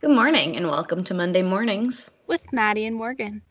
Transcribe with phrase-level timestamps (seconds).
[0.00, 2.10] Good morning and welcome to Monday Mornings.
[2.26, 3.42] with Maddie and Morgan.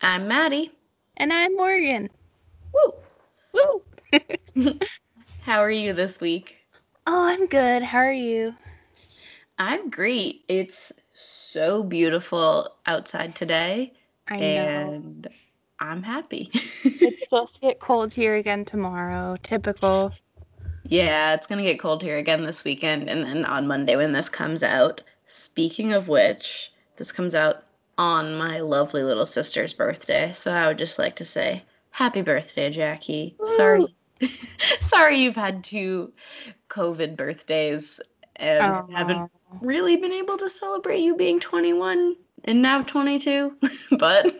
[0.00, 0.72] I'm Maddie.
[1.16, 2.08] And I'm Morgan.
[2.74, 2.94] Woo!
[3.52, 4.78] Woo!
[5.42, 6.56] How are you this week?
[7.06, 7.82] Oh, I'm good.
[7.82, 8.54] How are you?
[9.58, 10.44] I'm great.
[10.48, 13.92] It's so beautiful outside today
[14.28, 14.44] I know.
[14.44, 15.28] and
[15.78, 16.50] I'm happy.
[16.84, 19.36] It's supposed to get cold here again tomorrow.
[19.42, 20.12] Typical.
[20.84, 24.12] yeah, it's going to get cold here again this weekend and then on Monday when
[24.12, 25.00] this comes out.
[25.32, 27.64] Speaking of which, this comes out
[27.96, 30.30] on my lovely little sister's birthday.
[30.34, 33.34] So I would just like to say happy birthday, Jackie.
[33.56, 33.86] Sorry.
[34.82, 36.12] Sorry you've had two
[36.68, 37.98] COVID birthdays
[38.36, 39.30] and haven't
[39.62, 42.14] really been able to celebrate you being 21
[42.44, 43.56] and now 22.
[43.98, 44.36] but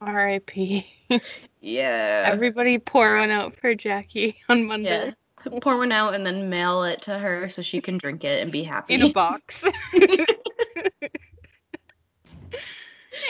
[0.00, 0.86] R.I.P.
[1.60, 2.28] yeah.
[2.28, 5.14] Everybody pour one out for Jackie on Monday yeah.
[5.60, 8.50] Pour one out and then mail it to her so she can drink it and
[8.50, 8.94] be happy.
[8.94, 9.64] in a box.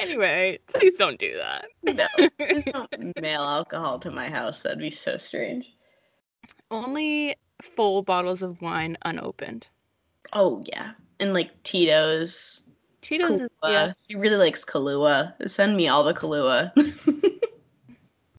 [0.01, 1.67] anyway, please don't do that.
[1.83, 2.07] no,
[2.39, 4.63] please don't mail alcohol to my house.
[4.63, 5.75] That'd be so strange.
[6.71, 9.67] Only full bottles of wine unopened.
[10.33, 12.61] Oh yeah, and like Tito's.
[13.09, 13.49] Is Kahlua.
[13.63, 13.93] yeah.
[14.09, 15.33] She really likes Kahlua.
[15.49, 16.73] Send me all the Kahlua.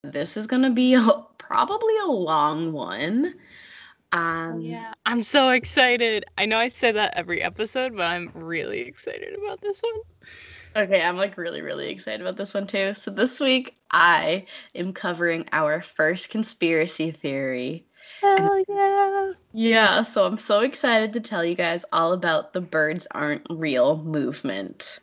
[0.03, 3.33] this is gonna be a, probably a long one.
[4.11, 6.25] Um, Yeah, I'm so excited.
[6.37, 10.83] I know I say that every episode, but I'm really excited about this one.
[10.83, 12.93] Okay, I'm like really, really excited about this one too.
[12.93, 17.85] So this week I am covering our first conspiracy theory.
[18.21, 19.33] Hell yeah.
[19.53, 23.97] Yeah, so I'm so excited to tell you guys all about the birds aren't real
[24.03, 24.99] movement.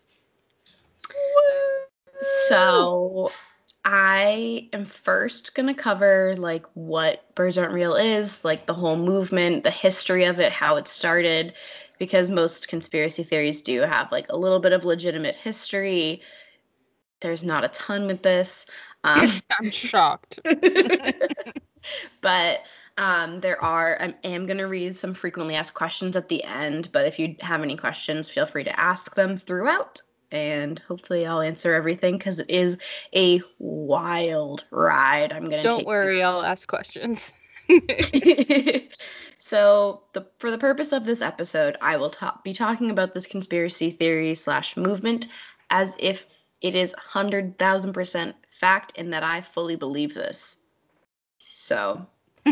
[1.10, 2.22] Woo!
[2.48, 3.32] So
[3.84, 8.96] I am first going to cover like what birds aren't real is, like the whole
[8.96, 11.52] movement, the history of it, how it started
[11.98, 16.22] because most conspiracy theories do have like a little bit of legitimate history.
[17.20, 18.66] There's not a ton with this.
[19.04, 19.28] Um,
[19.60, 20.41] I'm shocked.
[22.22, 22.60] but
[22.97, 26.91] um, there are, I am going to read some frequently asked questions at the end.
[26.91, 30.00] But if you have any questions, feel free to ask them throughout.
[30.34, 32.77] And hopefully, I'll answer everything because it is
[33.15, 35.33] a wild ride.
[35.33, 37.33] I'm going to Don't take you worry, I'll ask questions.
[39.39, 43.27] so the for the purpose of this episode i will ta- be talking about this
[43.27, 45.28] conspiracy theory slash movement
[45.71, 46.27] as if
[46.61, 50.56] it is 100000% fact and that i fully believe this
[51.51, 52.06] so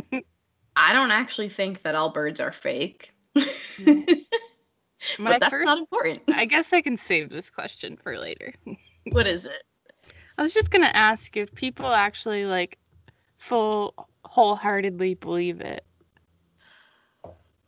[0.76, 4.24] i don't actually think that all birds are fake mm.
[5.18, 8.54] My but that's first, not important I guess I can save this question for later.
[9.10, 9.62] what is it
[10.38, 12.78] I was just gonna ask if people actually like
[13.38, 15.84] full wholeheartedly believe it.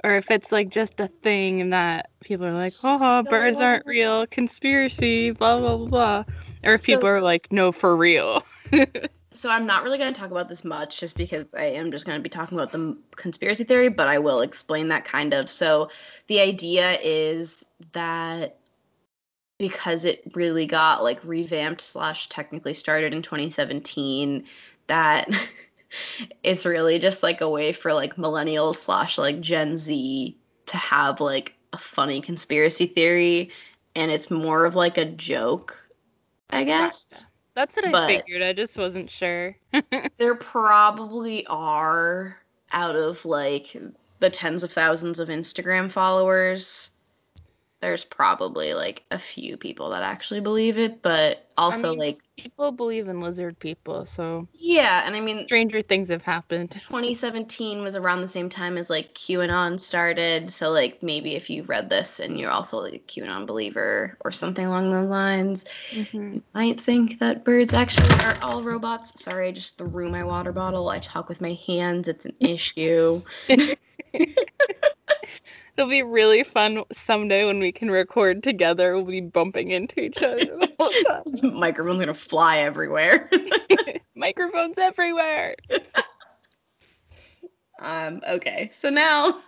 [0.03, 4.27] Or if it's like just a thing that people are like, oh, birds aren't real,
[4.27, 6.25] conspiracy, blah blah blah blah.
[6.65, 8.43] Or if people are like, no, for real.
[9.35, 12.07] so i'm not really going to talk about this much just because i am just
[12.07, 15.51] going to be talking about the conspiracy theory but i will explain that kind of.
[15.51, 15.91] So
[16.29, 18.59] the idea is that
[19.59, 24.45] because it really got like revamped slash technically started in 2017
[24.89, 25.29] that
[26.43, 31.21] it's really just like a way for like millennials slash like gen z to have
[31.21, 33.51] like a funny conspiracy theory
[33.95, 35.77] and it's more of like a joke
[36.51, 38.43] i guess That's what I But- figured.
[38.43, 39.57] I just wasn't sure.
[40.19, 42.37] there probably are
[42.73, 43.77] out of like
[44.21, 46.91] the tens of thousands of Instagram followers.
[47.85, 52.73] There's probably like a few people that actually believe it, but also mean- like people
[52.73, 56.71] believe in lizard people, so yeah, and I mean stranger things have happened.
[56.71, 61.63] 2017 was around the same time as like QAnon started, so like maybe if you
[61.65, 66.41] read this and you're also like a QAnon believer or something along those lines, Mhm.
[66.55, 69.13] might think that birds actually are all robots.
[69.23, 70.89] Sorry, I just threw my water bottle.
[70.89, 72.09] I talk with my hands.
[72.09, 73.21] It's an issue.
[75.77, 78.95] It'll be really fun someday when we can record together.
[78.95, 80.91] We'll be bumping into each other the whole
[81.43, 81.59] time.
[81.59, 83.29] Microphone's gonna fly everywhere.
[84.15, 85.57] Microphones everywhere.
[87.81, 89.41] um, okay, so now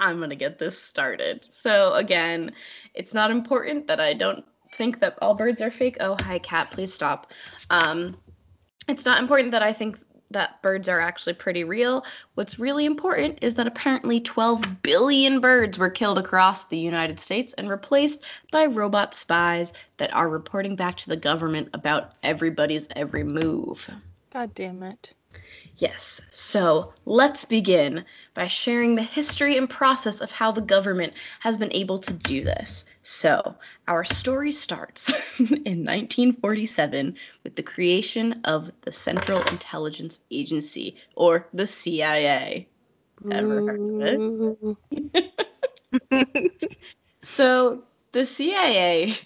[0.00, 1.46] I'm gonna get this started.
[1.52, 2.52] So again,
[2.94, 5.98] it's not important that I don't think that all birds are fake.
[6.00, 7.30] Oh, hi cat, please stop.
[7.68, 8.16] Um,
[8.88, 9.98] it's not important that I think
[10.30, 12.04] that birds are actually pretty real.
[12.34, 17.54] What's really important is that apparently 12 billion birds were killed across the United States
[17.54, 23.24] and replaced by robot spies that are reporting back to the government about everybody's every
[23.24, 23.88] move.
[24.32, 25.14] God damn it.
[25.78, 28.04] Yes, so let's begin
[28.34, 32.42] by sharing the history and process of how the government has been able to do
[32.42, 32.84] this.
[33.04, 33.54] So,
[33.86, 35.08] our story starts
[35.38, 37.14] in 1947
[37.44, 42.66] with the creation of the Central Intelligence Agency, or the CIA.
[43.30, 44.76] Ever heard of
[46.10, 46.52] it?
[47.22, 49.16] so, the CIA,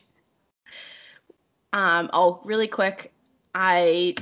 [1.73, 3.11] um, oh, really quick,
[3.55, 4.17] I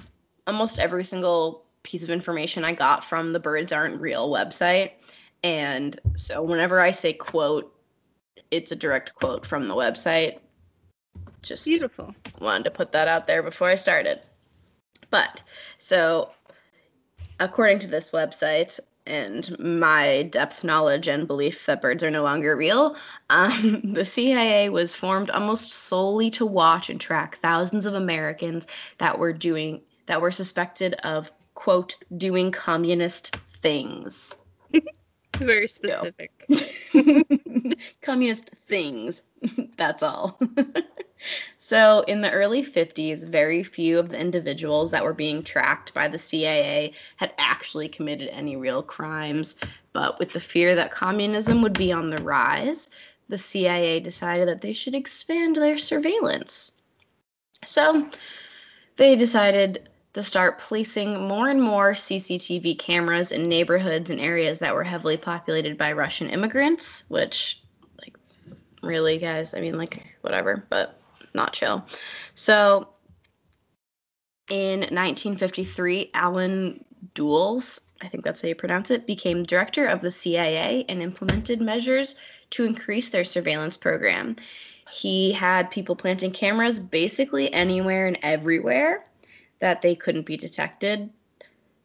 [0.46, 4.92] almost every single piece of information I got from the Birds Aren't Real website.
[5.42, 7.74] And so whenever I say quote,
[8.52, 10.38] it's a direct quote from the website.
[11.42, 12.14] Just Beautiful.
[12.40, 14.20] wanted to put that out there before I started.
[15.10, 15.42] But
[15.78, 16.30] so
[17.40, 22.54] according to this website and my depth knowledge and belief that birds are no longer
[22.54, 22.94] real,
[23.30, 29.18] um, the CIA was formed almost solely to watch and track thousands of Americans that
[29.18, 34.36] were doing that were suspected of quote doing communist things.
[35.38, 36.30] Very specific.
[38.02, 39.22] communist things.
[39.76, 40.38] That's all.
[41.58, 46.08] so, in the early 50s, very few of the individuals that were being tracked by
[46.08, 49.56] the CIA had actually committed any real crimes.
[49.92, 52.90] But with the fear that communism would be on the rise,
[53.30, 56.72] the CIA decided that they should expand their surveillance.
[57.64, 58.10] So,
[58.96, 64.74] they decided to start placing more and more CCTV cameras in neighborhoods and areas that
[64.74, 67.62] were heavily populated by Russian immigrants, which,
[68.00, 68.16] like,
[68.82, 71.00] really, guys, I mean, like, whatever, but
[71.32, 71.84] not chill.
[72.34, 72.88] So,
[74.50, 76.84] in 1953, Allen
[77.14, 81.60] Dulles, I think that's how you pronounce it, became director of the CIA and implemented
[81.60, 82.16] measures
[82.50, 84.34] to increase their surveillance program.
[84.90, 89.04] He had people planting cameras basically anywhere and everywhere
[89.60, 91.10] that they couldn't be detected.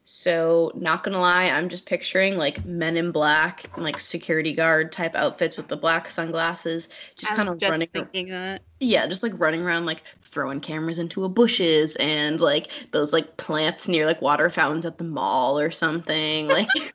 [0.08, 4.92] So, not gonna lie, I'm just picturing like men in black and like security guard
[4.92, 7.88] type outfits with the black sunglasses, just kind of running.
[7.92, 8.62] thinking that.
[8.80, 13.38] Yeah, just like running around, like throwing cameras into a bushes and like those like
[13.38, 16.50] plants near like water fountains at the mall or something.
[16.50, 16.68] Like,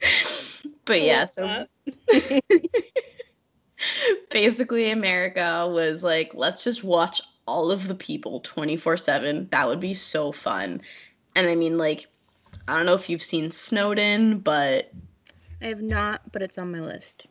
[0.84, 1.66] but yeah, so
[4.30, 9.48] basically, America was like, let's just watch all of the people 24 7.
[9.50, 10.82] That would be so fun.
[11.34, 12.06] And I mean, like,
[12.68, 14.92] I don't know if you've seen Snowden, but
[15.62, 17.26] I have not, but it's on my list.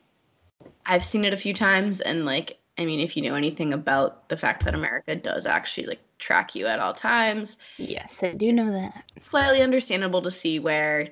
[0.86, 2.00] I've seen it a few times.
[2.00, 5.86] And, like, I mean, if you know anything about the fact that America does actually,
[5.86, 9.04] like, track you at all times, Yes, I do know that.
[9.18, 11.08] slightly understandable to see where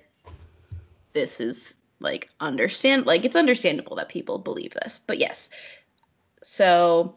[1.12, 5.48] this is like understand like it's understandable that people believe this but yes
[6.42, 7.16] so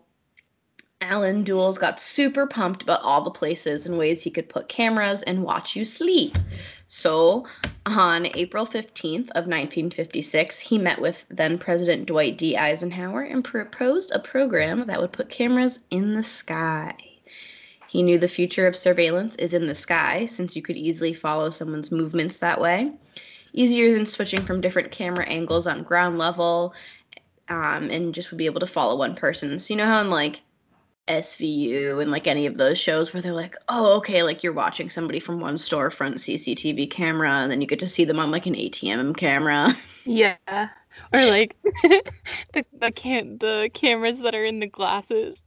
[1.01, 5.23] allen Dulles got super pumped about all the places and ways he could put cameras
[5.23, 6.37] and watch you sleep.
[6.87, 7.47] So
[7.85, 12.57] on april 15th of 1956 he met with then president dwight d.
[12.57, 16.95] Eisenhower and proposed a program that would put cameras in the sky.
[17.87, 21.49] He knew the future of surveillance is in the sky since you could easily follow
[21.49, 22.91] someone's movements that way.
[23.53, 26.73] Easier than switching from different camera angles on ground level
[27.47, 29.57] um, and just would be able to follow one person.
[29.57, 30.41] So, you know how in like
[31.09, 34.89] SVU and like any of those shows where they're like, oh, okay, like you're watching
[34.89, 38.45] somebody from one storefront CCTV camera and then you get to see them on like
[38.45, 39.75] an ATM camera.
[40.05, 40.37] Yeah.
[40.47, 40.69] Or
[41.25, 41.55] like
[42.53, 45.41] the the cam- the cameras that are in the glasses.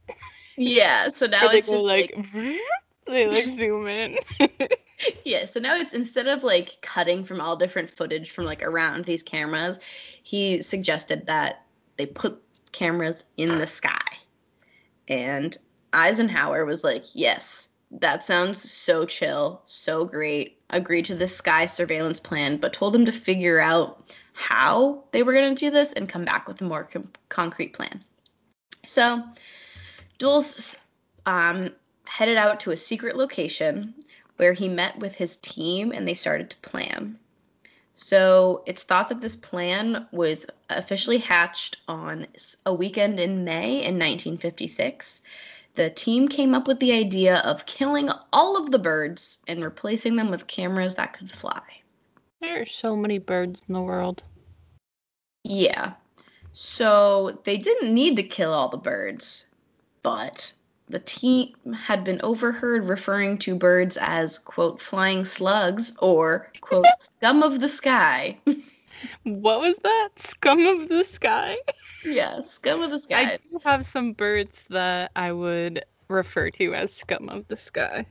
[0.57, 2.57] yeah, so now it's just like, like
[3.07, 4.17] they like zoom in.
[5.23, 9.05] yeah, so now it's instead of like cutting from all different footage from like around
[9.05, 9.79] these cameras,
[10.23, 11.65] he suggested that
[11.97, 12.41] they put
[12.73, 14.01] cameras in the sky.
[15.07, 15.57] And
[15.93, 22.19] Eisenhower was like, "Yes, that sounds so chill, so great." Agreed to the sky surveillance
[22.19, 26.09] plan, but told him to figure out how they were going to do this and
[26.09, 28.03] come back with a more com- concrete plan.
[28.85, 29.23] So,
[30.17, 30.75] Dulles
[31.25, 31.69] um,
[32.05, 33.93] headed out to a secret location
[34.37, 37.17] where he met with his team and they started to plan.
[37.95, 42.27] So it's thought that this plan was officially hatched on
[42.65, 45.21] a weekend in May in 1956.
[45.75, 50.15] The team came up with the idea of killing all of the birds and replacing
[50.15, 51.61] them with cameras that could fly.
[52.41, 54.23] there are so many birds in the world.
[55.43, 55.93] Yeah.
[56.53, 59.47] So they didn't need to kill all the birds,
[60.03, 60.53] but
[60.93, 67.41] the team had been overheard referring to birds as, quote, flying slugs or, quote, scum
[67.41, 68.37] of the sky.
[69.23, 70.09] What was that?
[70.17, 71.57] Scum of the sky?
[72.05, 73.21] yeah, scum of the sky.
[73.21, 78.05] I do have some birds that I would refer to as scum of the sky.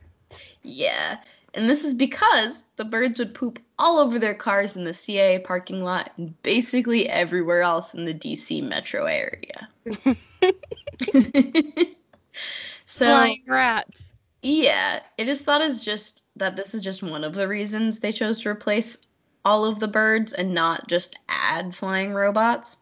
[0.65, 1.19] Yeah.
[1.55, 5.39] And this is because the birds would poop all over their cars in the CIA
[5.39, 9.69] parking lot and basically everywhere else in the DC metro area.
[12.93, 14.03] so, Flying rats.
[14.43, 18.13] yeah, it is thought as just that this is just one of the reasons they
[18.13, 18.99] chose to replace
[19.45, 22.77] all of the birds and not just add flying robots.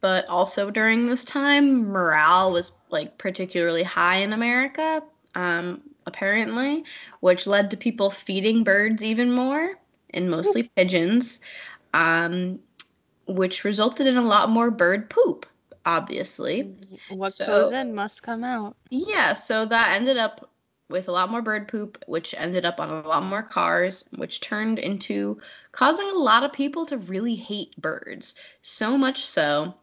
[0.00, 5.02] But also during this time, morale was like particularly high in America,
[5.36, 6.84] um, apparently,
[7.20, 9.78] which led to people feeding birds even more,
[10.10, 11.38] and mostly pigeons,
[11.94, 12.58] um,
[13.28, 15.46] which resulted in a lot more bird poop,
[15.86, 16.64] obviously.
[16.64, 18.76] Mm, what So- goes in must come out.
[18.90, 20.48] Yeah, so that ended up
[20.88, 24.40] with a lot more bird poop, which ended up on a lot more cars, which
[24.40, 25.40] turned into
[25.72, 28.34] causing a lot of people to really hate birds.
[28.60, 29.74] So much so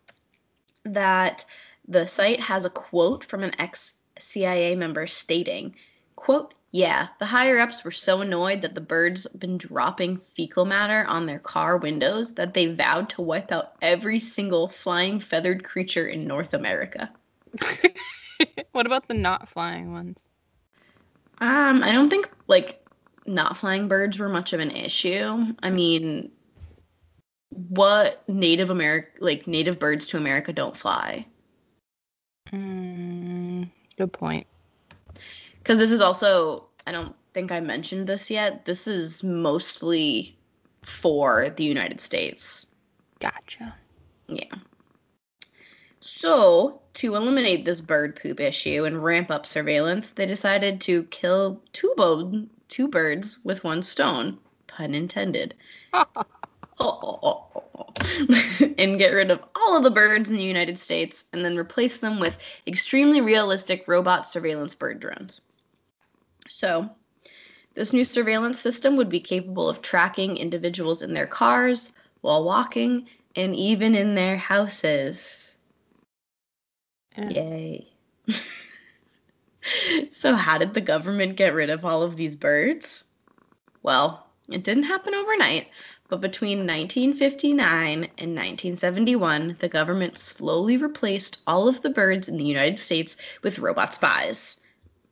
[0.84, 1.46] that
[1.88, 5.76] the site has a quote from an ex CIA member stating,
[6.16, 10.66] quote, yeah, the higher ups were so annoyed that the birds had been dropping fecal
[10.66, 15.64] matter on their car windows that they vowed to wipe out every single flying feathered
[15.64, 17.10] creature in North America.
[18.72, 20.28] what about the not flying ones?
[21.42, 22.86] Um, I don't think like
[23.26, 25.56] not flying birds were much of an issue.
[25.64, 26.32] I mean,
[27.50, 31.26] what Native America like native birds to America don't fly?
[32.52, 34.46] Mm, good point.
[35.70, 38.66] Because this is also I don't think I mentioned this yet.
[38.66, 40.36] This is mostly
[40.82, 42.66] for the United States.
[43.20, 43.76] Gotcha.
[44.28, 44.56] Yeah.
[46.02, 51.62] So, to eliminate this bird poop issue and ramp up surveillance, they decided to kill
[51.72, 54.40] two, bo- two birds with one stone.
[54.66, 55.54] Pun intended.
[58.80, 62.00] and get rid of all of the birds in the United States and then replace
[62.00, 62.36] them with
[62.66, 65.42] extremely realistic robot surveillance bird drones.
[66.50, 66.90] So,
[67.76, 73.08] this new surveillance system would be capable of tracking individuals in their cars, while walking,
[73.36, 75.54] and even in their houses.
[77.16, 77.30] Yeah.
[77.30, 77.88] Yay.
[80.12, 83.06] so, how did the government get rid of all of these birds?
[83.84, 85.68] Well, it didn't happen overnight,
[86.10, 92.44] but between 1959 and 1971, the government slowly replaced all of the birds in the
[92.44, 94.60] United States with robot spies.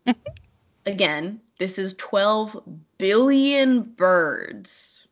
[0.87, 2.63] Again, this is 12
[2.97, 5.09] billion birds.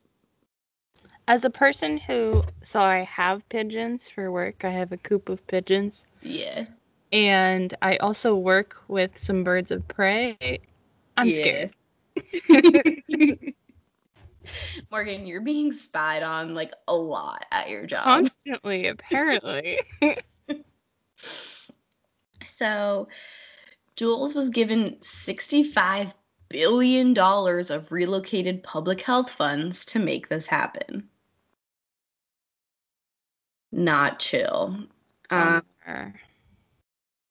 [1.28, 4.64] As a person who, so I have pigeons for work.
[4.64, 6.64] I have a coop of pigeons, Yeah.
[7.12, 10.38] and I also work with some birds of prey.
[11.18, 11.68] I'm Yeah.
[11.68, 11.72] scared.
[14.90, 18.04] Morgan, you're being spied on like a lot at your job.
[18.04, 19.80] Constantly, apparently.
[22.46, 23.08] So,
[23.96, 26.12] Dulles was given $65
[26.48, 31.08] billion of relocated public health funds to make this happen.
[33.72, 34.76] Not chill.
[35.30, 35.62] Um,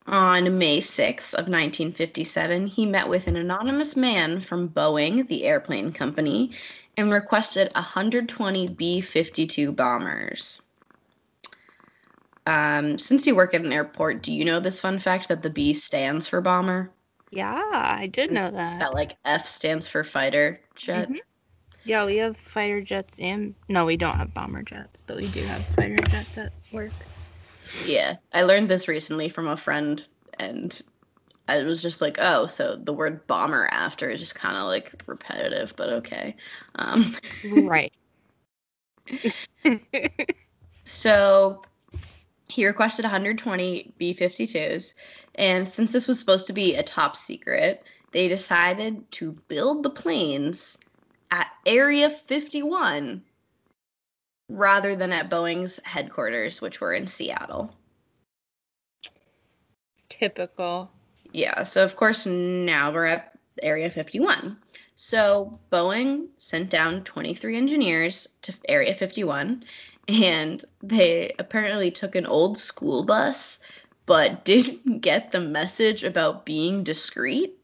[0.07, 5.91] on May 6th of 1957, he met with an anonymous man from Boeing, the airplane
[5.91, 6.51] company,
[6.97, 10.61] and requested 120 B-52 bombers.
[12.47, 15.49] Um, since you work at an airport, do you know this fun fact that the
[15.49, 16.91] B stands for bomber?
[17.31, 18.79] yeah, I did know that.
[18.79, 21.09] That like F stands for fighter jet.
[21.09, 21.19] Mhm.
[21.83, 25.45] Yeah, we have fighter jets and no, we don't have bomber jets, but we do
[25.45, 27.07] have fighter jets at work.
[27.83, 30.07] Yeah, I learned this recently from a friend,
[30.39, 30.79] and
[31.47, 34.93] I was just like, oh, so the word bomber after is just kind of like
[35.07, 36.35] repetitive, but okay.
[36.75, 37.93] Um, Right.
[40.85, 41.61] so
[42.47, 44.93] he requested 120 B 52s,
[45.35, 49.89] and since this was supposed to be a top secret, they decided to build the
[49.89, 50.77] planes
[51.31, 53.23] at Area 51
[54.49, 57.73] rather than at Boeing's headquarters, which were in Seattle.
[60.09, 60.91] Typical.
[61.33, 64.57] Yeah, so of course now we're at Area 51.
[64.95, 69.65] So Boeing sent down 23 engineers to Area 51,
[70.07, 73.59] and they apparently took an old school bus,
[74.05, 77.57] but didn't get the message about being discreet.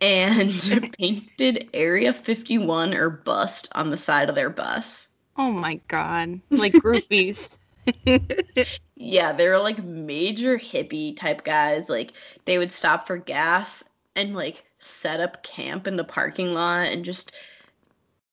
[0.00, 0.52] And
[0.98, 5.08] painted Area 51 or bust on the side of their bus.
[5.36, 6.40] Oh my god.
[6.50, 7.56] Like groupies.
[8.96, 11.88] Yeah, they were like major hippie type guys.
[11.88, 12.12] Like
[12.44, 13.84] they would stop for gas
[14.16, 17.32] and like set up camp in the parking lot and just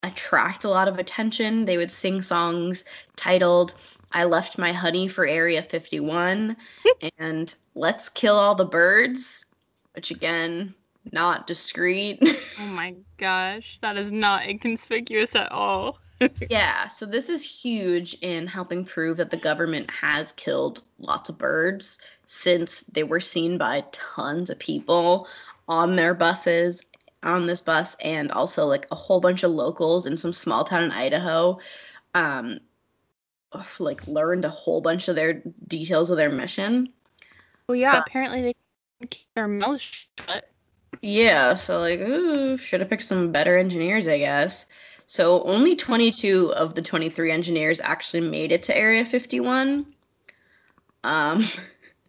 [0.03, 1.65] attract a lot of attention.
[1.65, 2.83] They would sing songs
[3.15, 3.73] titled
[4.13, 6.57] I left my honey for Area 51
[7.17, 9.45] and Let's kill all the birds,
[9.93, 10.73] which again,
[11.11, 12.21] not discreet.
[12.59, 15.97] Oh my gosh, that is not inconspicuous at all.
[16.49, 21.39] yeah, so this is huge in helping prove that the government has killed lots of
[21.39, 25.27] birds since they were seen by tons of people
[25.67, 26.83] on their buses
[27.23, 30.83] on this bus and also like a whole bunch of locals in some small town
[30.83, 31.59] in Idaho
[32.15, 32.59] um
[33.79, 36.89] like learned a whole bunch of their details of their mission.
[37.67, 40.49] Well yeah, apparently they keep their mouths shut.
[41.01, 44.65] Yeah, so like ooh, should have picked some better engineers, I guess.
[45.07, 49.85] So only 22 of the 23 engineers actually made it to Area 51.
[51.03, 51.43] Um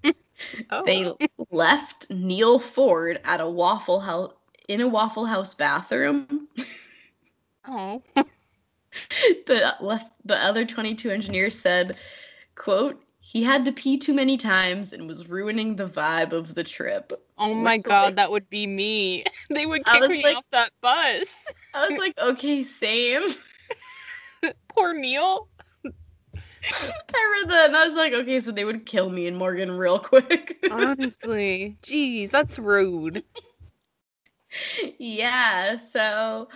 [0.71, 0.85] oh.
[0.85, 1.13] they
[1.51, 4.33] left Neil Ford at a Waffle House
[4.73, 6.49] in a Waffle House bathroom.
[7.69, 8.03] Oh.
[9.47, 11.97] the left the other 22 engineers said,
[12.57, 16.65] "quote He had to pee too many times and was ruining the vibe of the
[16.65, 19.25] trip." Oh my god, like, that would be me.
[19.51, 21.27] They would kick me like, off that bus.
[21.75, 23.23] I was like, "Okay, same."
[24.69, 25.49] Poor Neil.
[27.15, 29.71] I read that and I was like, okay, so they would kill me and Morgan
[29.71, 30.65] real quick.
[30.71, 31.77] Honestly.
[31.83, 33.25] Jeez, that's rude
[34.99, 36.49] yeah, so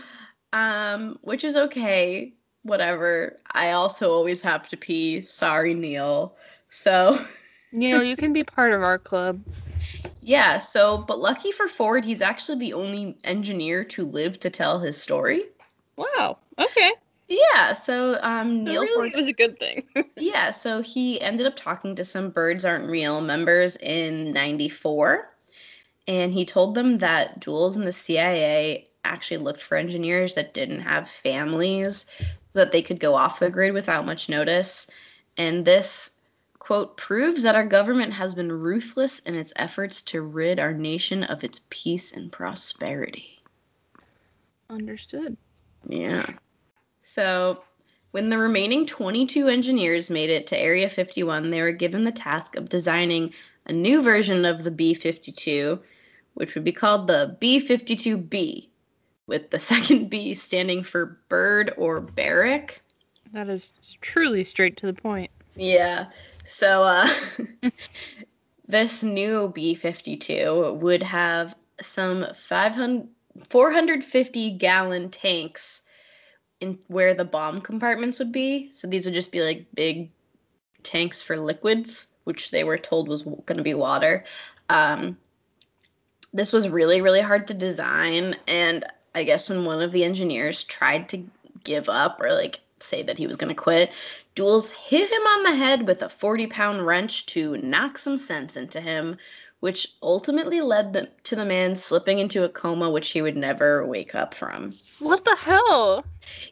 [0.53, 3.37] um which is okay, whatever.
[3.53, 5.25] I also always have to pee.
[5.27, 6.37] Sorry, Neil.
[6.69, 7.19] So
[7.73, 9.41] Neil, you can be part of our club.
[10.21, 14.79] Yeah, so but lucky for Ford, he's actually the only engineer to live to tell
[14.79, 15.45] his story.
[15.97, 16.39] Wow.
[16.59, 16.93] Okay.
[17.29, 19.85] Yeah, so um Neil really Ford was a good thing.
[20.17, 25.29] yeah, so he ended up talking to some Birds Aren't Real members in 94
[26.07, 30.81] and he told them that Dulles and the CIA actually looked for engineers that didn't
[30.81, 34.87] have families so that they could go off the grid without much notice.
[35.37, 36.13] And this
[36.59, 41.23] quote proves that our government has been ruthless in its efforts to rid our nation
[41.25, 43.41] of its peace and prosperity.
[44.69, 45.37] Understood.
[45.89, 46.27] Yeah.
[47.05, 47.63] So,
[48.11, 52.57] when the remaining 22 engineers made it to Area 51, they were given the task
[52.57, 53.33] of designing
[53.67, 55.79] a new version of the B 52
[56.37, 58.69] which would be called the B52B,
[59.27, 62.83] with the second B standing for bird or barrack.
[63.33, 63.73] That is
[64.03, 65.31] truly straight to the point.
[65.57, 66.07] Yeah.
[66.45, 67.09] So uh,
[68.69, 73.09] this new B52 would have some 500,
[73.49, 75.81] 450 gallon tanks
[76.61, 78.71] in where the bomb compartments would be.
[78.73, 80.11] So these would just be like big
[80.83, 84.25] tanks for liquids, which they were told was going to be water.
[84.69, 85.17] Um,
[86.37, 90.65] this was really really hard to design and i guess when one of the engineers
[90.65, 91.25] tried to
[91.65, 93.91] give up or like say that he was going to quit
[94.35, 98.57] dulles hit him on the head with a 40 pound wrench to knock some sense
[98.57, 99.17] into him
[99.61, 103.87] which ultimately led the, to the man slipping into a coma which he would never
[103.87, 104.75] wake up from.
[104.99, 106.05] What the hell?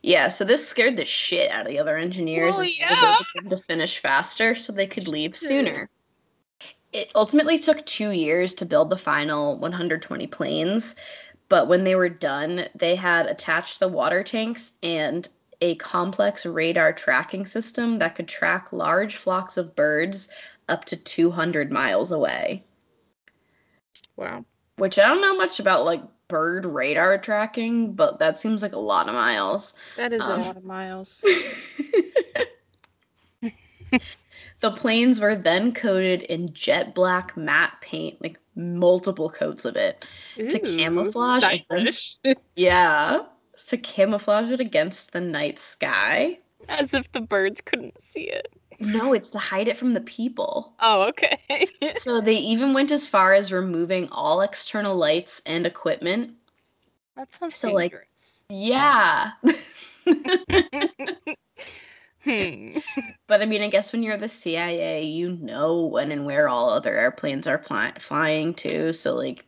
[0.02, 3.18] Yeah so this scared the shit out of the other engineers well, yeah.
[3.50, 5.90] to finish faster so they could leave sooner
[6.94, 10.94] it ultimately took two years to build the final 120 planes,
[11.48, 15.28] but when they were done, they had attached the water tanks and
[15.60, 20.28] a complex radar tracking system that could track large flocks of birds
[20.68, 22.62] up to 200 miles away.
[24.16, 24.44] Wow.
[24.76, 28.80] Which I don't know much about like bird radar tracking, but that seems like a
[28.80, 29.74] lot of miles.
[29.96, 31.20] That is um, a lot of miles.
[34.64, 40.06] The planes were then coated in jet black matte paint, like multiple coats of it,
[40.40, 41.44] Ooh, to camouflage.
[41.44, 42.16] Against,
[42.56, 43.24] yeah,
[43.66, 46.38] to camouflage it against the night sky.
[46.70, 48.54] As if the birds couldn't see it.
[48.80, 50.72] No, it's to hide it from the people.
[50.80, 51.68] Oh, okay.
[51.96, 56.30] so they even went as far as removing all external lights and equipment.
[57.18, 58.44] That sounds so dangerous.
[58.48, 59.32] like yeah.
[62.24, 62.78] Hmm.
[63.26, 66.70] but I mean, I guess when you're the CIA, you know when and where all
[66.70, 68.92] other airplanes are fly- flying to.
[68.92, 69.44] So, like,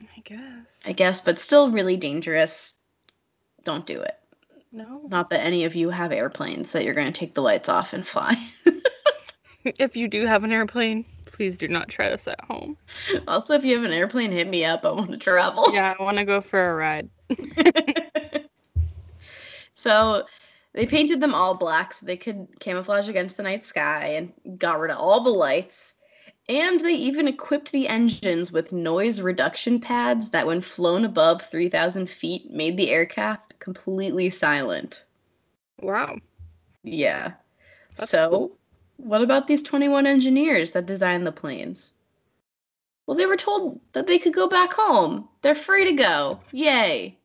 [0.00, 0.80] I guess.
[0.84, 2.74] I guess, but still really dangerous.
[3.64, 4.18] Don't do it.
[4.72, 5.02] No.
[5.08, 7.92] Not that any of you have airplanes that you're going to take the lights off
[7.92, 8.34] and fly.
[9.64, 12.76] if you do have an airplane, please do not try this at home.
[13.28, 14.84] Also, if you have an airplane, hit me up.
[14.84, 15.72] I want to travel.
[15.72, 17.10] Yeah, I want to go for a ride.
[19.74, 20.24] so
[20.74, 24.80] they painted them all black so they could camouflage against the night sky and got
[24.80, 25.94] rid of all the lights.
[26.48, 32.08] And they even equipped the engines with noise reduction pads that, when flown above 3,000
[32.10, 35.04] feet, made the aircraft completely silent.
[35.80, 36.16] Wow.
[36.82, 37.32] Yeah.
[37.96, 38.58] That's so, cool.
[38.96, 41.92] what about these 21 engineers that designed the planes?
[43.06, 45.28] Well, they were told that they could go back home.
[45.42, 46.40] They're free to go.
[46.50, 47.18] Yay.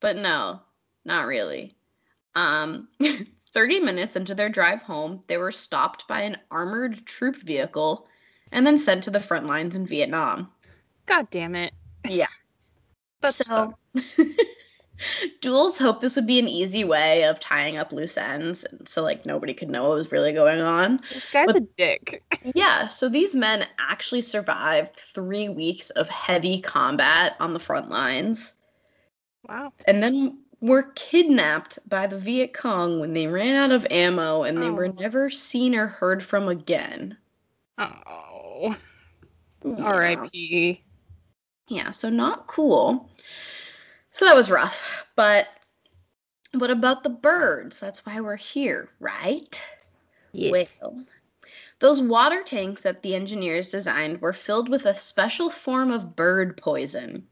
[0.00, 0.60] But no,
[1.04, 1.74] not really.
[2.34, 2.88] Um,
[3.54, 8.06] 30 minutes into their drive home, they were stopped by an armored troop vehicle
[8.50, 10.50] and then sent to the front lines in Vietnam.
[11.06, 11.72] God damn it.
[12.08, 12.28] Yeah.
[13.20, 13.74] That's so,
[15.40, 19.26] Dulles hoped this would be an easy way of tying up loose ends, so like
[19.26, 21.00] nobody could know what was really going on.
[21.12, 22.22] This guy's But- a dick.
[22.54, 28.54] Yeah, so these men actually survived three weeks of heavy combat on the front lines,
[29.48, 29.72] Wow.
[29.86, 34.62] and then were kidnapped by the Viet Cong when they ran out of ammo, and
[34.62, 34.92] they were Oh.
[34.98, 37.18] never seen or heard from again.
[37.78, 38.76] Oh.
[39.64, 39.74] Yeah.
[39.84, 40.82] R.I.P.
[41.68, 43.10] Yeah, so not cool.
[44.12, 45.06] So that was rough.
[45.16, 45.48] But
[46.52, 47.78] what about the birds?
[47.80, 49.62] That's why we're here, right?
[50.34, 51.04] Well,
[51.80, 56.56] those water tanks that the engineers designed were filled with a special form of bird
[56.56, 57.26] poison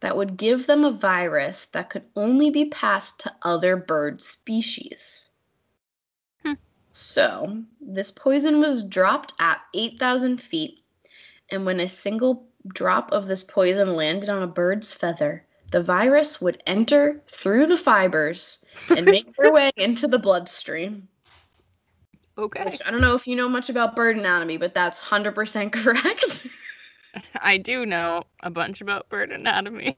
[0.00, 5.28] that would give them a virus that could only be passed to other bird species.
[6.42, 6.54] Hmm.
[6.90, 10.82] So, this poison was dropped at 8,000 feet,
[11.50, 16.40] and when a single drop of this poison landed on a bird's feather, the virus
[16.40, 18.58] would enter through the fibers
[18.88, 21.08] and make their way into the bloodstream.
[22.36, 22.64] Okay.
[22.64, 26.46] Which I don't know if you know much about bird anatomy, but that's 100% correct.
[27.40, 29.96] I do know a bunch about bird anatomy.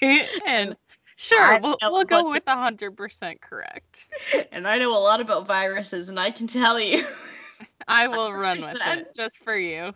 [0.46, 0.76] and
[1.16, 4.08] sure, we'll, we'll go with 100% correct.
[4.52, 7.04] and I know a lot about viruses, and I can tell you.
[7.88, 8.96] I will run with 100%.
[8.98, 9.94] it just for you.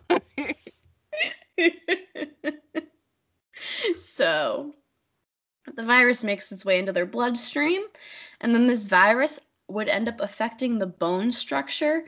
[3.95, 4.73] so,
[5.75, 7.83] the virus makes its way into their bloodstream,
[8.41, 9.39] and then this virus
[9.69, 12.03] would end up affecting the bone structure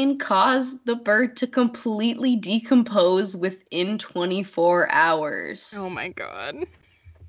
[0.00, 5.72] and cause the bird to completely decompose within 24 hours.
[5.76, 6.56] oh my god.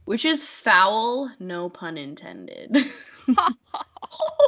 [0.06, 2.78] Which is foul, no pun intended.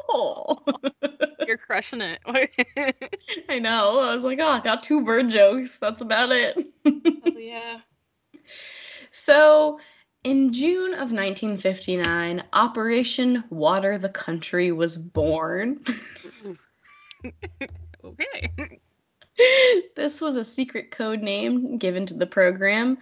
[0.10, 0.60] Oh.
[1.48, 2.20] You're crushing it.
[3.50, 4.00] I know.
[4.00, 5.80] I was like, oh, I got two bird jokes.
[5.80, 6.58] That's about it.
[7.36, 7.80] Yeah.
[9.12, 9.80] so,
[10.24, 15.84] in June of 1959, Operation Water the Country was born.
[18.04, 18.80] Okay.
[19.96, 22.98] this was a secret code name given to the program,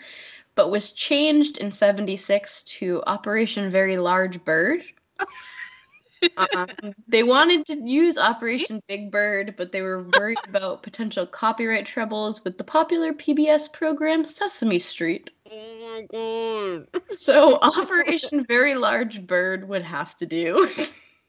[0.55, 4.83] but was changed in 76 to Operation Very Large Bird.
[6.55, 6.67] um,
[7.07, 12.43] they wanted to use Operation Big Bird, but they were worried about potential copyright troubles
[12.43, 15.31] with the popular PBS program Sesame Street.
[15.51, 17.17] Oh my god.
[17.17, 20.67] So Operation Very Large Bird would have to do.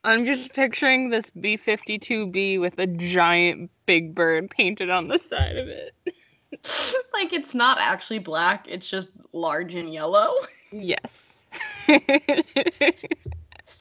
[0.04, 5.56] I'm just picturing this B 52B with a giant big bird painted on the side
[5.56, 5.94] of it.
[7.12, 10.34] like it's not actually black, it's just large and yellow.
[10.70, 11.44] Yes.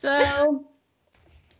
[0.01, 0.65] So,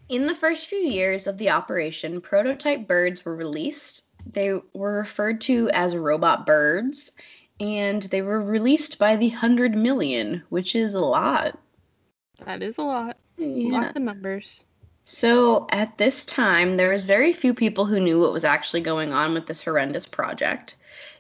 [0.09, 4.05] in the first few years of the operation, prototype birds were released.
[4.25, 7.11] They were referred to as robot birds,
[7.59, 11.59] and they were released by the 100 million, which is a lot.
[12.45, 13.17] That is a lot.
[13.37, 13.79] Yeah.
[13.79, 14.63] Lots of numbers.
[15.03, 19.11] So, at this time, there was very few people who knew what was actually going
[19.11, 20.75] on with this horrendous project.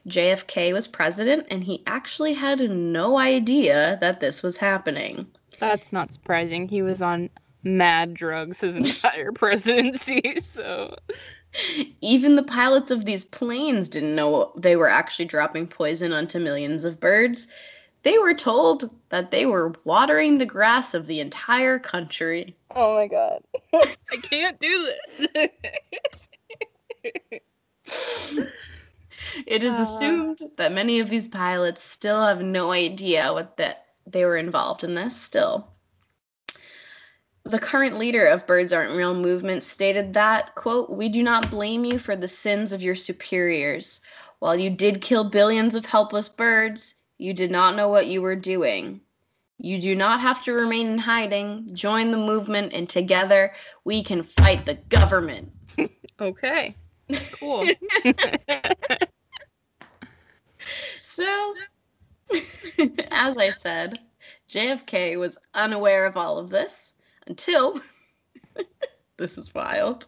[0.07, 5.27] JFK was president, and he actually had no idea that this was happening.
[5.59, 6.67] That's not surprising.
[6.67, 7.29] He was on
[7.63, 10.95] mad drugs his entire presidency, so
[12.01, 16.85] Even the pilots of these planes didn't know they were actually dropping poison onto millions
[16.85, 17.47] of birds.
[18.03, 22.55] They were told that they were watering the grass of the entire country.
[22.75, 23.41] Oh my god.
[23.73, 25.27] I can't do this.
[29.45, 29.83] It is Uh.
[29.83, 34.83] assumed that many of these pilots still have no idea what that they were involved
[34.83, 35.67] in this still.
[37.43, 41.85] The current leader of Birds Aren't Real movement stated that, quote, "We do not blame
[41.85, 44.01] you for the sins of your superiors.
[44.39, 48.35] While you did kill billions of helpless birds, you did not know what you were
[48.35, 49.01] doing.
[49.57, 51.69] You do not have to remain in hiding.
[51.73, 53.53] Join the movement and together
[53.83, 55.51] we can fight the government."
[56.19, 56.75] okay.
[57.39, 57.67] Cool.
[61.03, 61.53] So,
[63.11, 63.99] as I said,
[64.49, 66.93] JFK was unaware of all of this
[67.27, 67.81] until
[69.17, 70.07] this is wild.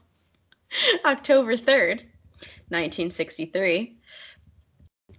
[1.05, 2.05] October 3rd,
[2.69, 3.97] 1963.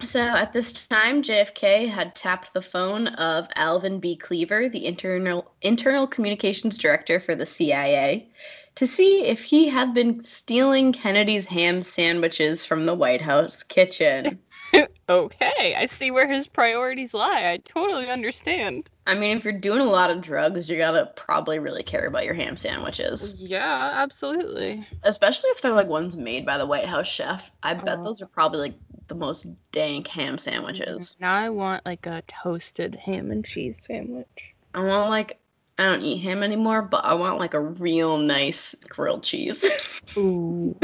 [0.05, 4.17] So at this time, JFK had tapped the phone of Alvin B.
[4.17, 8.29] Cleaver, the internal internal communications director for the CIA,
[8.75, 14.38] to see if he had been stealing Kennedy's ham sandwiches from the White House kitchen.
[15.09, 17.51] okay, I see where his priorities lie.
[17.53, 18.90] I totally understand.
[19.07, 22.25] I mean, if you're doing a lot of drugs, you gotta probably really care about
[22.25, 23.37] your ham sandwiches.
[23.38, 24.87] Yeah, absolutely.
[25.03, 27.51] Especially if they're like ones made by the White House chef.
[27.62, 28.05] I bet Oh.
[28.05, 28.75] those are probably like
[29.09, 31.17] the most dank ham sandwiches.
[31.21, 34.55] Now I want like a toasted ham and cheese sandwich.
[34.75, 35.38] I want like
[35.79, 39.64] I don't eat ham anymore, but I want like a real nice grilled cheese.
[40.17, 40.79] Ooh.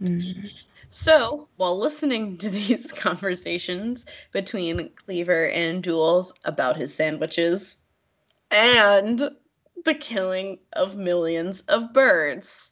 [0.00, 0.50] Mm.
[0.90, 7.76] so, while listening to these conversations between Cleaver and Dulles about his sandwiches
[8.50, 9.30] and
[9.84, 12.70] the killing of millions of birds.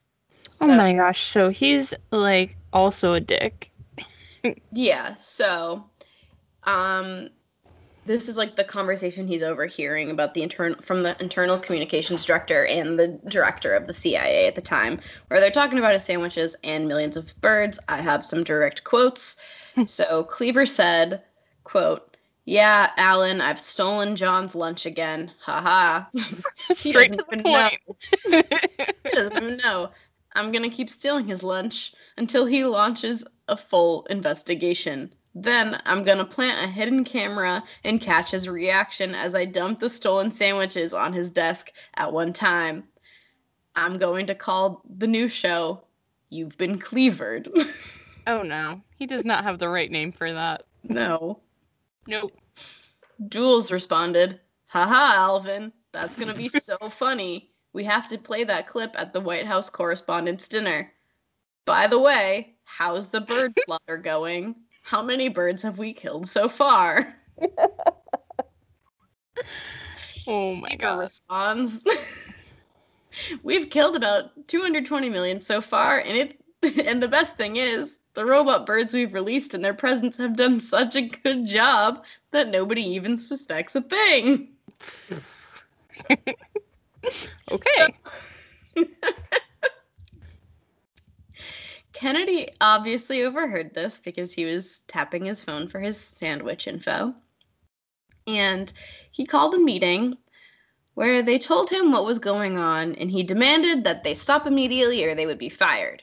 [0.61, 3.71] Oh my gosh, so he's like also a dick.
[4.73, 5.85] Yeah, so
[6.65, 7.31] um
[8.05, 12.67] this is like the conversation he's overhearing about the internal from the internal communications director
[12.67, 16.57] and the director of the CIA at the time, where they're talking about his sandwiches
[16.65, 17.79] and millions of birds.
[17.89, 19.37] I have some direct quotes.
[19.87, 21.23] so Cleaver said,
[21.63, 25.31] quote, Yeah, Allen, I've stolen John's lunch again.
[25.43, 26.11] Ha ha.
[26.73, 27.79] Straight to the point.
[29.05, 29.91] he doesn't even know.
[30.35, 35.15] I'm gonna keep stealing his lunch until he launches a full investigation.
[35.35, 39.89] Then I'm gonna plant a hidden camera and catch his reaction as I dump the
[39.91, 42.85] stolen sandwiches on his desk at one time.
[43.75, 45.83] I'm going to call the new show
[46.29, 47.49] You've Been Cleavered.
[48.27, 50.65] oh no, he does not have the right name for that.
[50.83, 51.41] no.
[52.07, 52.33] Nope.
[53.29, 57.52] Dulles responded, Haha, Alvin, that's gonna be so funny.
[57.73, 60.93] We have to play that clip at the White House Correspondents' Dinner.
[61.65, 64.57] By the way, how's the bird slaughter going?
[64.83, 67.15] How many birds have we killed so far?
[70.27, 71.01] Oh my god.
[71.01, 71.85] responds,
[73.43, 76.39] We've killed about 220 million so far, and it
[76.87, 80.61] and the best thing is, the robot birds we've released and their presence have done
[80.61, 84.49] such a good job that nobody even suspects a thing.
[87.51, 87.95] Okay.
[91.93, 97.15] Kennedy obviously overheard this because he was tapping his phone for his sandwich info.
[98.27, 98.73] And
[99.11, 100.17] he called a meeting
[100.95, 105.05] where they told him what was going on and he demanded that they stop immediately
[105.05, 106.03] or they would be fired.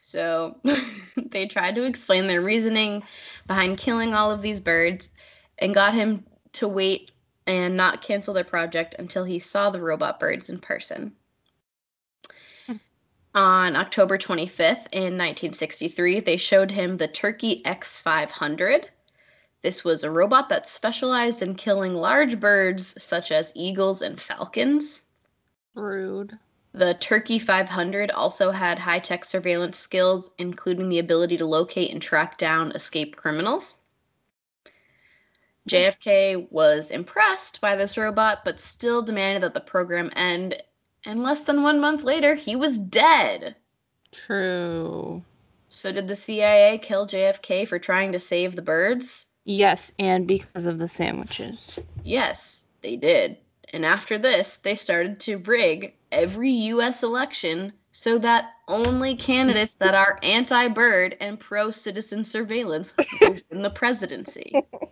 [0.00, 0.56] So
[1.16, 3.02] they tried to explain their reasoning
[3.46, 5.10] behind killing all of these birds
[5.58, 6.24] and got him
[6.54, 7.12] to wait
[7.46, 11.12] and not cancel their project until he saw the robot birds in person.
[13.34, 18.86] On October 25th in 1963, they showed him the Turkey X500.
[19.62, 25.02] This was a robot that specialized in killing large birds such as eagles and falcons.
[25.74, 26.38] Rude.
[26.72, 32.00] The Turkey 500 also had high tech surveillance skills, including the ability to locate and
[32.00, 33.76] track down escaped criminals.
[35.68, 40.62] JFK was impressed by this robot, but still demanded that the program end.
[41.04, 43.56] And less than one month later, he was dead.
[44.12, 45.22] True.
[45.68, 49.26] So, did the CIA kill JFK for trying to save the birds?
[49.44, 51.78] Yes, and because of the sandwiches.
[52.02, 53.36] Yes, they did.
[53.72, 59.94] And after this, they started to rig every US election so that only candidates that
[59.94, 64.52] are anti bird and pro citizen surveillance win the presidency.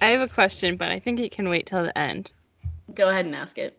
[0.00, 2.32] I have a question, but I think it can wait till the end.
[2.94, 3.78] Go ahead and ask it.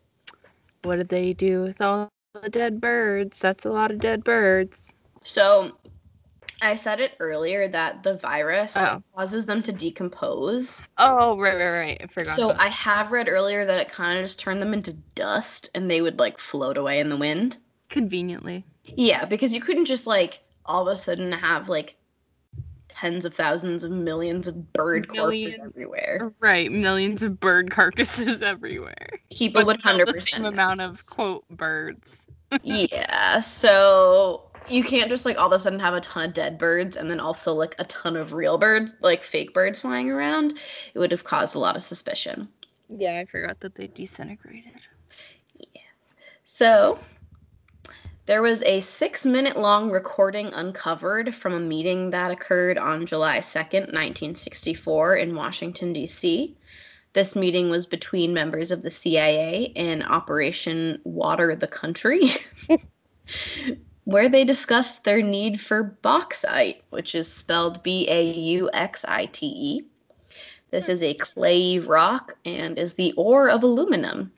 [0.84, 2.10] What did they do with all
[2.42, 3.40] the dead birds?
[3.40, 4.92] That's a lot of dead birds.
[5.24, 5.78] So,
[6.62, 9.02] I said it earlier that the virus Oh.
[9.16, 10.80] causes them to decompose.
[10.98, 12.02] Oh, right, right, right.
[12.04, 12.36] I forgot.
[12.36, 15.90] So, I have read earlier that it kind of just turned them into dust and
[15.90, 17.58] they would like float away in the wind.
[17.90, 18.64] Conveniently.
[18.86, 21.96] Yeah, because you couldn't just like all of a sudden have like
[23.02, 26.32] tens of thousands of millions of bird Million- corpses everywhere.
[26.40, 29.10] Right, millions of bird carcasses everywhere.
[29.32, 30.46] People would hundred the same percent.
[30.46, 32.28] amount of quote birds.
[32.64, 36.58] Yeah, so you can't just like all of a sudden have a ton of dead
[36.58, 40.58] birds and then also like a ton of real birds, like fake birds flying around.
[40.94, 42.50] It would have caused a lot of suspicion.
[42.90, 44.74] Yeah, I forgot that they disintegrated.
[45.74, 45.82] Yeah.
[46.44, 47.00] So
[48.26, 53.40] there was a six minute long recording uncovered from a meeting that occurred on July
[53.40, 56.56] 2nd, 1964, in Washington, D.C.
[57.14, 62.30] This meeting was between members of the CIA and Operation Water the Country,
[64.06, 69.26] where they discussed their need for bauxite, which is spelled B A U X I
[69.26, 69.86] T E.
[70.70, 74.32] This is a clay rock and is the ore of aluminum.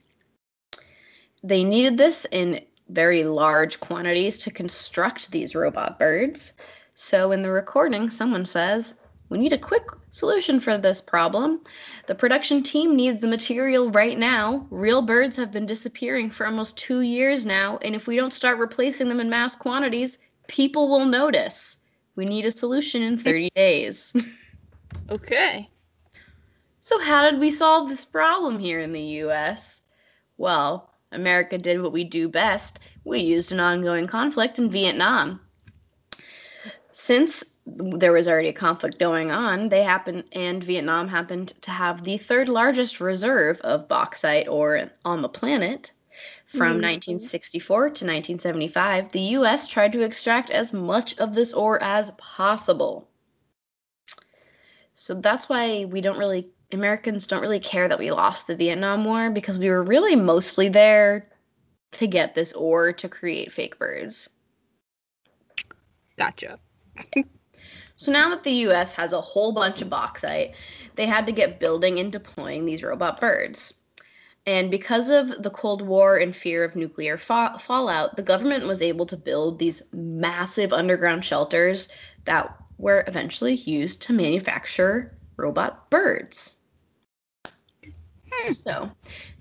[1.43, 2.62] They needed this in
[2.93, 6.53] very large quantities to construct these robot birds.
[6.95, 8.93] So in the recording, someone says,
[9.29, 11.62] We need a quick solution for this problem.
[12.08, 14.67] The production team needs the material right now.
[14.69, 18.60] Real birds have been disappearing for almost two years now, and if we don't start
[18.60, 21.77] replacing them in mass quantities, people will notice.
[22.15, 24.13] We need a solution in 30 days.
[25.12, 25.69] Okay.
[26.82, 29.82] So, how did we solve this problem here in the US?
[30.38, 35.41] Well, America did what we do best we used an ongoing conflict in Vietnam.
[36.91, 42.04] Since there was already a conflict going on, they happened, and Vietnam happened to have
[42.04, 45.91] the third largest reserve of bauxite ore on the planet.
[46.45, 46.82] From Mhm.
[46.82, 53.10] 1964 to 1975, the US tried to extract as much of this ore as possible.
[54.93, 59.06] So that's why we don't really, Americans don't really care that we lost the Vietnam
[59.06, 61.30] War because we were really mostly there
[61.92, 64.30] to get this ore to create fake birds.
[66.18, 66.60] Gotcha.
[67.96, 70.56] So now that the US has a whole bunch of bauxite,
[70.96, 73.76] they had to get building and deploying these robot birds.
[74.46, 78.82] And because of the Cold War and fear of nuclear fa- fallout, the government was
[78.82, 81.88] able to build these massive underground shelters
[82.26, 86.56] that were eventually used to manufacture robot birds.
[88.52, 88.91] So,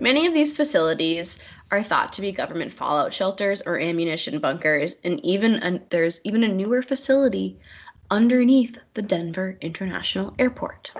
[0.00, 1.38] many of these facilities
[1.70, 6.44] are thought to be government fallout shelters or ammunition bunkers, and even a, there's even
[6.44, 7.58] a newer facility
[8.10, 10.92] underneath the Denver International Airport.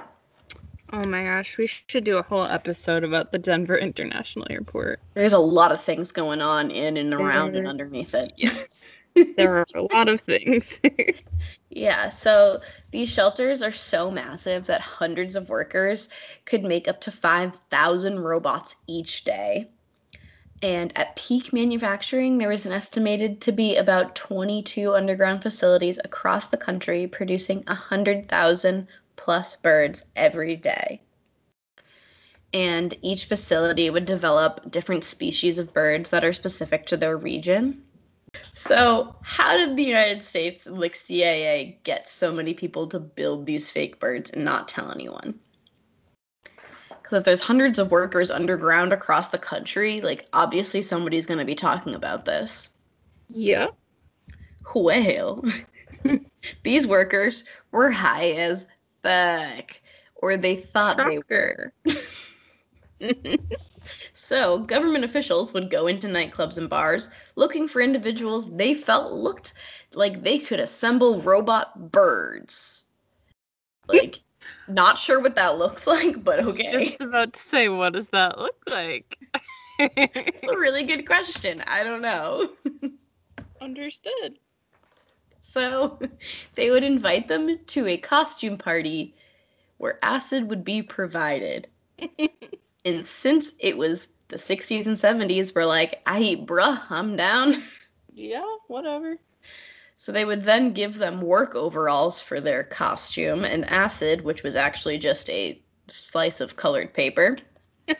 [0.94, 5.00] Oh my gosh, we should do a whole episode about the Denver International Airport.
[5.14, 8.33] There's a lot of things going on in and around and underneath it.
[8.37, 8.96] Yes.
[9.37, 10.81] There are a lot of things.
[11.70, 16.09] Yeah, so these shelters are so massive that hundreds of workers
[16.44, 19.70] could make up to 5,000 robots each day.
[20.62, 26.46] And at peak manufacturing, there was an estimated to be about 22 underground facilities across
[26.46, 31.03] the country producing 100,000 plus birds every day.
[32.55, 37.85] And each facility would develop different species of birds that are specific to their region.
[38.54, 43.70] So, how did the United States, like CIA, get so many people to build these
[43.70, 45.38] fake birds and not tell anyone?
[46.90, 51.44] Because if there's hundreds of workers underground across the country, like obviously somebody's going to
[51.46, 52.70] be talking about this.
[53.28, 53.68] yeah.
[54.74, 55.44] Well,
[56.62, 58.66] these workers were high as
[59.02, 59.72] fuck,
[60.16, 61.72] or they thought they were.
[64.14, 69.55] So, government officials would go into nightclubs and bars looking for individuals they felt looked
[69.95, 72.85] like they could assemble robot birds.
[73.88, 74.21] Like,
[74.68, 76.90] not sure what that looks like, but okay.
[76.90, 79.18] Just about to say, what does that look like?
[79.79, 81.62] It's a really good question.
[81.66, 82.51] I don't know.
[83.61, 84.38] Understood.
[85.40, 85.99] So,
[86.55, 89.14] they would invite them to a costume party
[89.79, 91.68] where acid would be provided.
[92.85, 97.55] And since it was the 60s and 70s, we're like, I eat bruh, I'm down.
[98.14, 99.16] Yeah, whatever.
[99.97, 104.55] So they would then give them work overalls for their costume and acid, which was
[104.55, 107.38] actually just a slice of colored paper.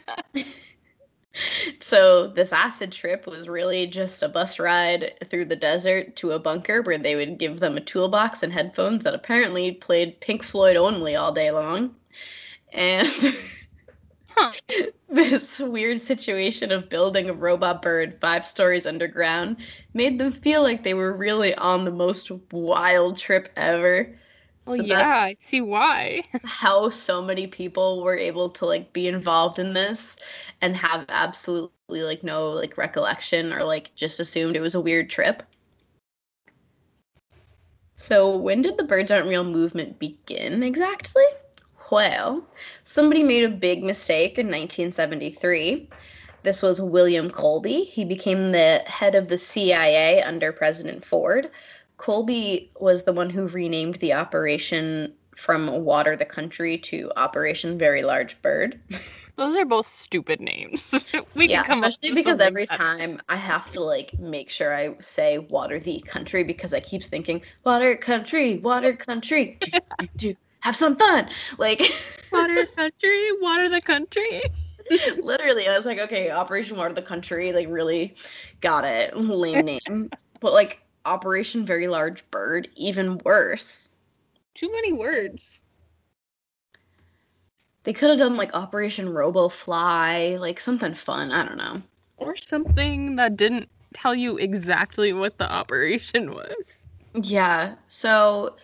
[1.81, 6.38] so this acid trip was really just a bus ride through the desert to a
[6.38, 10.77] bunker where they would give them a toolbox and headphones that apparently played Pink Floyd
[10.77, 11.95] only all day long.
[12.73, 13.09] And
[14.37, 14.55] Huh.
[15.09, 19.57] this weird situation of building a robot bird five stories underground
[19.95, 24.14] made them feel like they were really on the most wild trip ever.
[24.66, 26.23] Well, So yeah, I see why.
[26.45, 30.16] how so many people were able to like be involved in this
[30.61, 35.11] and have absolutely like no like recollection or like just assumed it was a weird
[35.11, 35.42] trip.
[37.97, 41.25] So when did the Birds Aren't Real movement begin exactly?
[41.92, 42.42] Well,
[42.85, 45.90] somebody made a big mistake in 1973.
[46.42, 47.85] This was William Colby.
[47.85, 51.50] He became the head of the CIA under President Ford.
[51.98, 58.02] Colby was the one who renamed the operation from Water the Country to Operation Very
[58.02, 58.81] Large Bird.
[59.37, 60.95] Those are both stupid names.
[61.34, 62.82] we yeah, can come up especially with because every better.
[62.82, 67.05] time I have to like make sure I say water the country because I keep
[67.05, 69.59] thinking water country, water country.
[69.61, 70.36] do, do, do.
[70.62, 71.28] Have some fun.
[71.58, 71.82] Like
[72.30, 74.42] water country, water the country.
[75.18, 78.14] literally I was like, okay, Operation Water the Country, like really
[78.60, 79.16] got it.
[79.16, 80.10] Lame name.
[80.40, 83.90] But like Operation Very Large Bird, even worse.
[84.54, 85.60] Too many words.
[87.82, 91.32] They could have done like Operation Robo Fly, like something fun.
[91.32, 91.82] I don't know.
[92.18, 96.86] Or something that didn't tell you exactly what the operation was.
[97.14, 97.74] Yeah.
[97.88, 98.54] So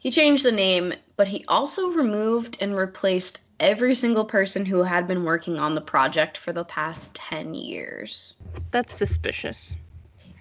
[0.00, 5.06] he changed the name, but he also removed and replaced every single person who had
[5.06, 8.36] been working on the project for the past 10 years.
[8.70, 9.76] That's suspicious.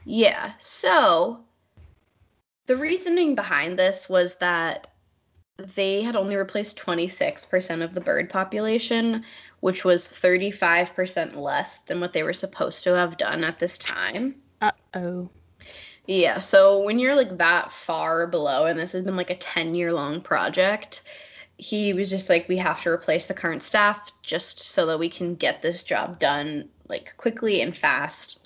[0.05, 0.53] Yeah.
[0.60, 1.41] So
[2.68, 4.88] the reasoning behind this was that
[5.76, 9.26] they had only replaced 26% of the bird population,
[9.60, 14.36] which was 35% less than what they were supposed to have done at this time.
[14.62, 15.30] Uh oh.
[16.10, 19.76] Yeah, so when you're like that far below, and this has been like a 10
[19.76, 21.03] year long project,
[21.57, 25.07] he was just like, we have to replace the current staff just so that we
[25.07, 28.39] can get this job done like quickly and fast.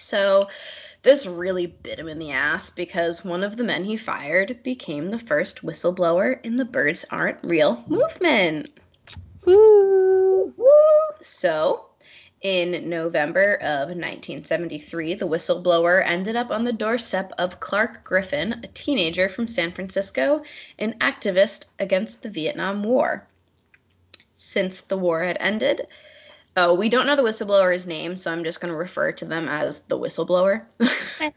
[0.00, 0.48] So
[1.02, 5.12] this really bit him in the ass because one of the men he fired became
[5.12, 8.70] the first whistleblower in the Birds Aren't Real movement.
[9.44, 10.52] Woo!
[10.56, 10.66] Woo!
[11.22, 11.85] So,
[12.46, 18.68] in November of 1973, the whistleblower ended up on the doorstep of Clark Griffin, a
[18.68, 20.44] teenager from San Francisco,
[20.78, 23.26] an activist against the Vietnam War.
[24.36, 25.88] Since the war had ended,
[26.56, 29.48] Oh, we don't know the whistleblower's name, so I'm just going to refer to them
[29.48, 30.66] as the whistleblower.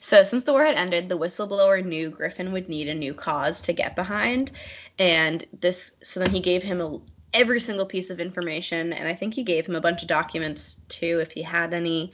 [0.00, 3.60] so, since the war had ended, the whistleblower knew Griffin would need a new cause
[3.62, 4.52] to get behind,
[5.00, 5.90] and this.
[6.04, 7.00] So then he gave him a,
[7.32, 10.80] every single piece of information, and I think he gave him a bunch of documents
[10.88, 12.12] too, if he had any.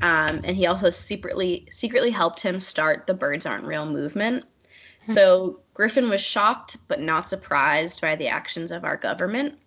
[0.00, 4.44] Um, and he also secretly secretly helped him start the Birds Aren't Real movement.
[5.06, 5.12] Hmm.
[5.12, 9.58] So Griffin was shocked but not surprised by the actions of our government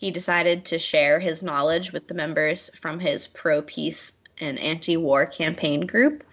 [0.00, 4.96] he decided to share his knowledge with the members from his pro peace and anti
[4.96, 6.24] war campaign group.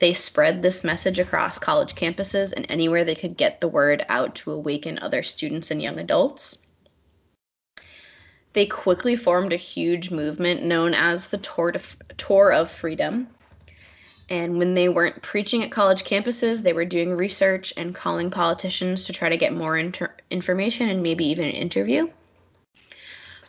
[0.00, 4.34] They spread this message across college campuses and anywhere they could get the word out
[4.36, 6.56] to awaken other students and young adults.
[8.56, 11.74] They quickly formed a huge movement known as the Tour,
[12.16, 13.28] Tour of Freedom.
[14.30, 19.04] And when they weren't preaching at college campuses, they were doing research and calling politicians
[19.04, 22.08] to try to get more inter- information and maybe even an interview.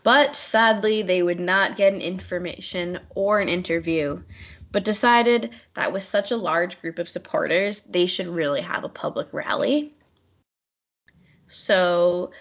[0.03, 4.21] But sadly, they would not get an information or an interview,
[4.73, 8.89] but decided that with such a large group of supporters, they should really have a
[8.89, 9.93] public rally.
[11.47, 12.31] So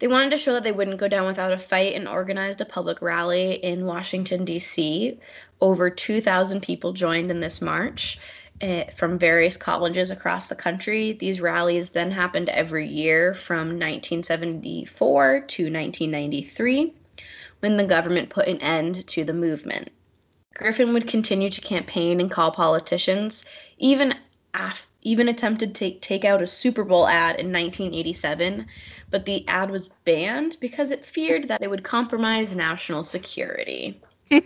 [0.00, 2.64] they wanted to show that they wouldn't go down without a fight and organized a
[2.64, 5.18] public rally in Washington, D.C.
[5.60, 8.18] Over 2,000 people joined in this march
[8.62, 11.12] uh, from various colleges across the country.
[11.12, 16.94] These rallies then happened every year from 1974 to 1993
[17.60, 19.90] when the government put an end to the movement.
[20.54, 23.44] Griffin would continue to campaign and call politicians,
[23.78, 24.14] even
[24.54, 28.66] af- even attempted to take out a Super Bowl ad in 1987,
[29.10, 34.00] but the ad was banned because it feared that it would compromise national security.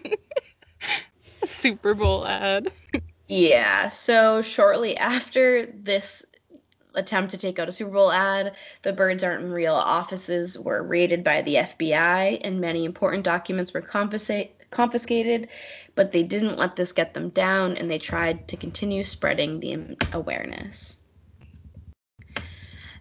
[1.45, 2.71] Super Bowl ad.
[3.29, 6.25] yeah, so shortly after this
[6.95, 8.55] attempt to take out a Super Bowl ad.
[8.83, 13.75] The Birds Aren't in Real offices were raided by the FBI, and many important documents
[13.75, 13.83] were
[14.75, 15.49] confiscated,
[15.95, 19.97] but they didn't let this get them down, and they tried to continue spreading the
[20.13, 20.99] awareness.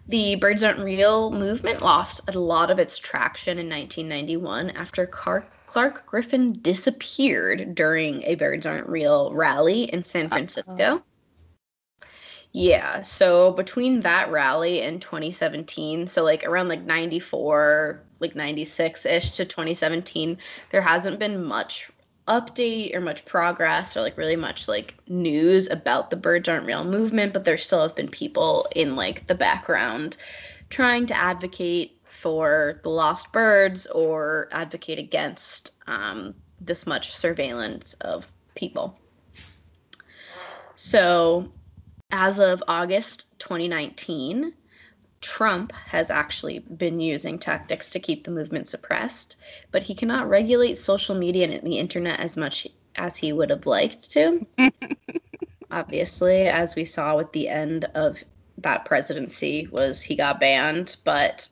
[0.08, 5.50] The Birds Aren't Real movement lost a lot of its traction in 1991 after Clark,
[5.66, 10.96] Clark Griffin disappeared during a Birds Aren't Real rally in San Francisco.
[10.96, 11.02] Uh-oh.
[12.56, 19.44] Yeah, so between that rally and 2017, so like around like 94, like 96-ish to
[19.44, 20.38] 2017,
[20.70, 21.90] there hasn't been much
[22.28, 26.84] update or much progress or like really much like news about the birds aren't real
[26.84, 30.16] movement, but there still have been people in like the background
[30.70, 38.30] trying to advocate for the lost birds or advocate against um, this much surveillance of
[38.54, 38.96] people.
[40.76, 41.50] So
[42.10, 44.52] as of August 2019,
[45.20, 49.36] Trump has actually been using tactics to keep the movement suppressed,
[49.70, 53.66] but he cannot regulate social media and the internet as much as he would have
[53.66, 54.46] liked to.
[55.70, 58.22] Obviously, as we saw with the end of
[58.58, 61.48] that presidency was he got banned, but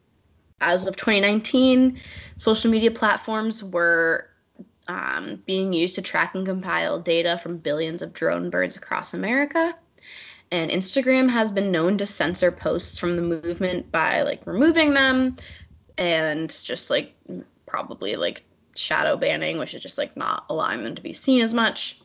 [0.60, 1.98] as of 2019,
[2.36, 4.28] social media platforms were
[4.86, 9.74] um, being used to track and compile data from billions of drone birds across America
[10.52, 15.34] and Instagram has been known to censor posts from the movement by like removing them
[15.96, 17.14] and just like
[17.66, 18.44] probably like
[18.76, 22.00] shadow banning, which is just like not allowing them to be seen as much.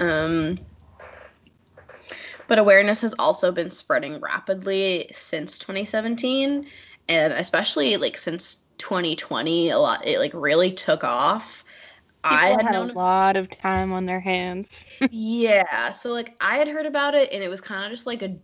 [0.00, 0.58] Um,
[2.48, 6.66] but awareness has also been spreading rapidly since 2017,
[7.08, 11.64] and especially like since 2020, a lot it like really took off
[12.30, 14.84] I had had known a lot of time on their hands.
[15.10, 18.22] yeah so like i had heard about it and it was kind of just like
[18.22, 18.36] a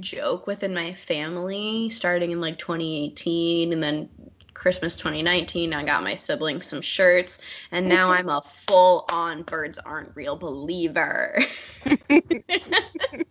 [0.00, 4.08] joke within my family starting in like 2018 and then
[4.54, 7.40] christmas 2019 i got my siblings some shirts
[7.72, 11.38] and now i'm a full on birds aren't real believer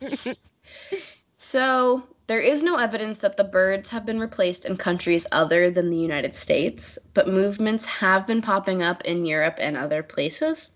[1.37, 5.89] so there is no evidence that the birds have been replaced in countries other than
[5.89, 10.71] the united states but movements have been popping up in europe and other places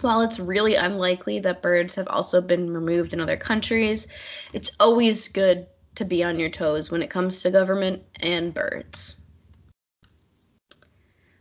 [0.00, 4.06] while it's really unlikely that birds have also been removed in other countries,
[4.52, 9.14] it's always good to be on your toes when it comes to government and birds.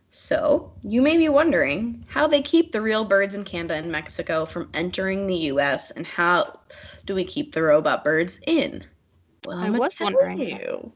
[0.09, 4.45] So, you may be wondering how they keep the real birds in Canada and Mexico
[4.45, 6.57] from entering the US and how
[7.05, 8.85] do we keep the robot birds in?
[9.45, 10.91] Well, I I'm was wondering you.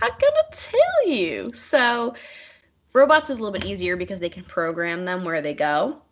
[0.00, 1.50] I'm gonna tell you.
[1.54, 2.14] So,
[2.92, 6.02] robots is a little bit easier because they can program them where they go.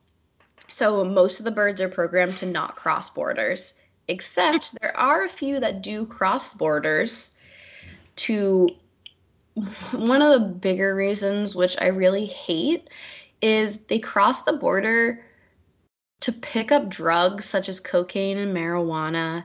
[0.69, 3.75] So most of the birds are programmed to not cross borders,
[4.09, 7.33] except there are a few that do cross borders
[8.17, 8.69] to
[9.93, 12.91] one of the bigger reasons which I really hate
[13.43, 15.25] is they cross the border
[16.21, 19.45] to pick up drugs such as cocaine and marijuana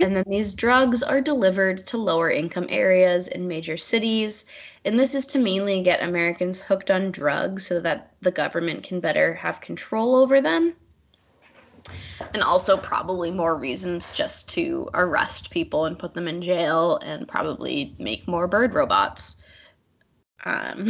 [0.00, 4.44] and then these drugs are delivered to lower income areas in major cities
[4.86, 9.00] and this is to mainly get Americans hooked on drugs so that the government can
[9.00, 10.76] better have control over them.
[12.34, 17.26] And also, probably more reasons just to arrest people and put them in jail and
[17.26, 19.36] probably make more bird robots.
[20.44, 20.88] Um,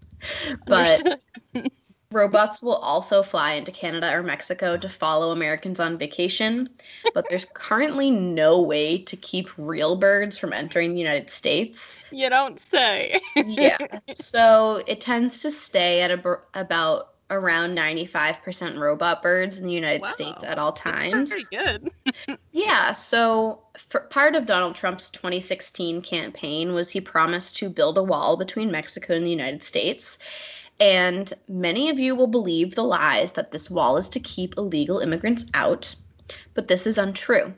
[0.66, 1.22] but
[2.12, 6.68] robots will also fly into Canada or Mexico to follow Americans on vacation.
[7.14, 12.28] But there's currently no way to keep real birds from entering the United States you
[12.28, 13.20] don't say.
[13.36, 13.78] yeah.
[14.12, 20.06] So it tends to stay at a, about around 95% robot birds in the United
[20.06, 21.30] States at all That's times.
[21.30, 21.90] pretty good.
[22.52, 22.92] Yeah.
[22.92, 23.60] So
[24.10, 29.14] part of Donald Trump's 2016 campaign was he promised to build a wall between Mexico
[29.14, 30.18] and the United States.
[30.82, 34.98] And many of you will believe the lies that this wall is to keep illegal
[34.98, 35.94] immigrants out,
[36.54, 37.54] but this is untrue.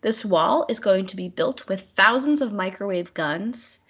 [0.00, 3.80] This wall is going to be built with thousands of microwave guns,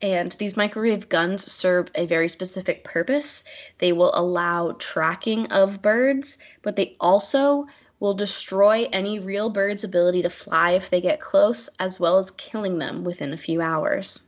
[0.00, 3.44] and these microwave guns serve a very specific purpose.
[3.76, 7.66] They will allow tracking of birds, but they also
[8.00, 12.30] will destroy any real bird's ability to fly if they get close, as well as
[12.30, 14.22] killing them within a few hours.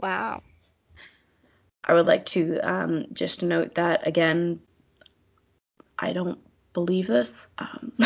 [0.00, 0.42] Wow.
[1.88, 4.60] I would like to um, just note that again,
[5.98, 6.38] I don't
[6.74, 7.46] believe this.
[7.58, 7.92] Um,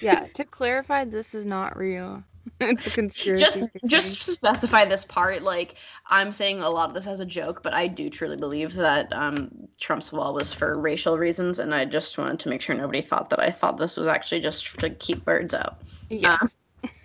[0.00, 2.22] Yeah, to clarify, this is not real.
[2.60, 3.42] it's a conspiracy.
[3.42, 3.70] just theory.
[3.86, 5.74] just to specify this part, like
[6.06, 9.12] I'm saying a lot of this as a joke, but I do truly believe that
[9.12, 9.50] um,
[9.80, 13.28] Trump's wall was for racial reasons, and I just wanted to make sure nobody thought
[13.30, 15.78] that I thought this was actually just to keep birds out.
[16.08, 16.56] yes.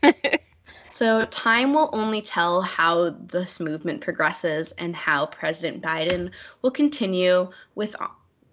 [0.93, 6.29] So, time will only tell how this movement progresses and how President Biden
[6.61, 7.95] will continue with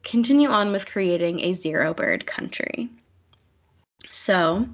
[0.04, 2.88] continue on with creating a zero bird country.
[4.10, 4.66] So,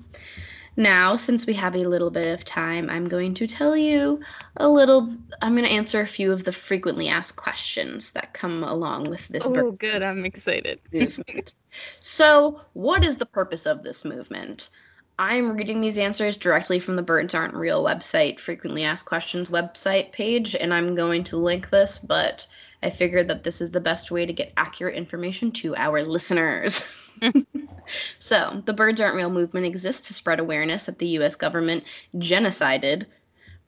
[0.76, 4.20] now since we have a little bit of time, I'm going to tell you
[4.58, 5.12] a little
[5.42, 9.26] I'm going to answer a few of the frequently asked questions that come along with
[9.26, 10.04] this oh, good.
[10.04, 10.78] I'm excited.
[10.92, 11.56] movement.
[12.00, 14.68] so, what is the purpose of this movement?
[15.18, 20.12] I'm reading these answers directly from the Birds Aren't Real website, frequently asked questions website
[20.12, 22.46] page, and I'm going to link this, but
[22.82, 26.82] I figured that this is the best way to get accurate information to our listeners.
[28.18, 31.84] so, the Birds Aren't Real movement exists to spread awareness that the US government
[32.16, 33.06] genocided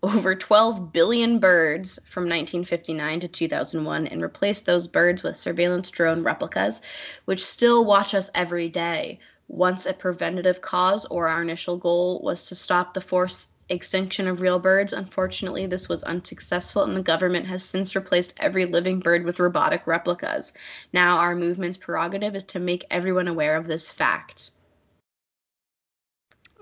[0.03, 6.23] over 12 billion birds from 1959 to 2001 and replaced those birds with surveillance drone
[6.23, 6.83] replicas,
[7.25, 9.19] which still watch us every day.
[9.49, 14.41] Once a preventative cause or our initial goal was to stop the forced extinction of
[14.41, 19.25] real birds, unfortunately, this was unsuccessful, and the government has since replaced every living bird
[19.25, 20.53] with robotic replicas.
[20.93, 24.51] Now, our movement's prerogative is to make everyone aware of this fact.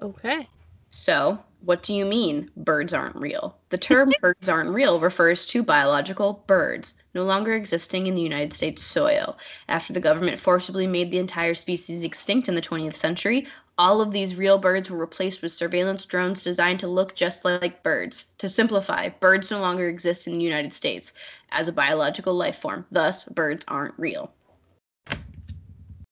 [0.01, 0.49] Okay.
[0.91, 3.58] So, what do you mean birds aren't real?
[3.70, 8.54] The term birds aren't real refers to biological birds no longer existing in the United
[8.54, 9.36] States soil.
[9.68, 13.48] After the government forcibly made the entire species extinct in the 20th century,
[13.78, 17.82] all of these real birds were replaced with surveillance drones designed to look just like
[17.82, 18.26] birds.
[18.38, 21.12] To simplify, birds no longer exist in the United States
[21.50, 22.86] as a biological life form.
[22.92, 24.32] Thus, birds aren't real.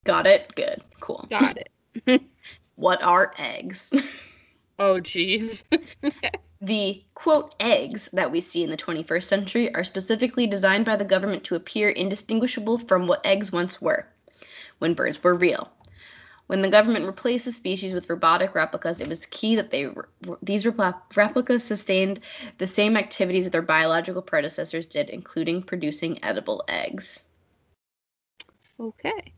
[0.02, 0.52] Got it?
[0.56, 0.82] Good.
[0.98, 1.26] Cool.
[1.30, 2.22] Got it.
[2.76, 3.92] What are eggs?
[4.78, 5.64] Oh, jeez.
[6.60, 11.04] The quote eggs that we see in the 21st century are specifically designed by the
[11.04, 14.08] government to appear indistinguishable from what eggs once were
[14.78, 15.70] when birds were real.
[16.46, 19.90] When the government replaced the species with robotic replicas, it was key that they
[20.42, 22.20] these replicas sustained
[22.56, 27.24] the same activities that their biological predecessors did, including producing edible eggs.
[28.80, 29.33] Okay.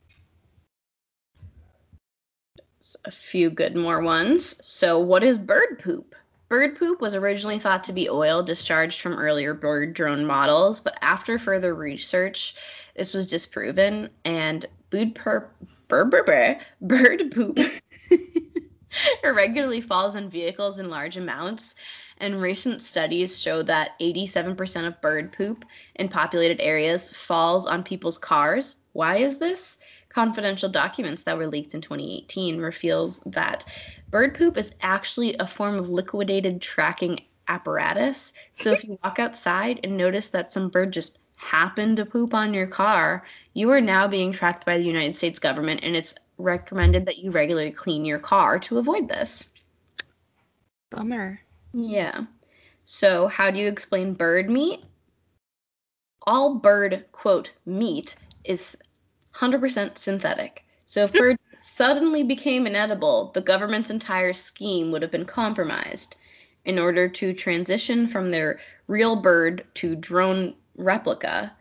[3.05, 4.57] A few good more ones.
[4.67, 6.15] So, what is bird poop?
[6.49, 10.97] Bird poop was originally thought to be oil discharged from earlier bird drone models, but
[11.03, 12.55] after further research,
[12.95, 15.51] this was disproven, and bird, per-
[15.89, 17.59] bird, bird poop
[19.25, 21.75] irregularly falls on vehicles in large amounts.
[22.19, 25.65] And recent studies show that 87% of bird poop
[25.97, 28.77] in populated areas falls on people's cars.
[28.93, 29.79] Why is this?
[30.17, 33.67] Confidential documents that were leaked in 2018 reveals that
[34.11, 38.33] bird poop is actually a form of liquidated tracking apparatus.
[38.55, 42.55] So if you walk outside and notice that some bird just happened to poop on
[42.55, 47.05] your car, you are now being tracked by the United States government and it's recommended
[47.05, 49.51] that you regularly clean your car to avoid this.
[50.89, 51.43] Bummer.
[51.75, 52.25] Yeah.
[52.87, 54.83] So, how do you explain bird meat?
[56.23, 58.79] All bird, quote, meat is
[59.37, 60.65] 100% synthetic.
[60.85, 66.17] So if birds suddenly became inedible, the government's entire scheme would have been compromised.
[66.65, 71.53] In order to transition from their real bird to drone replica,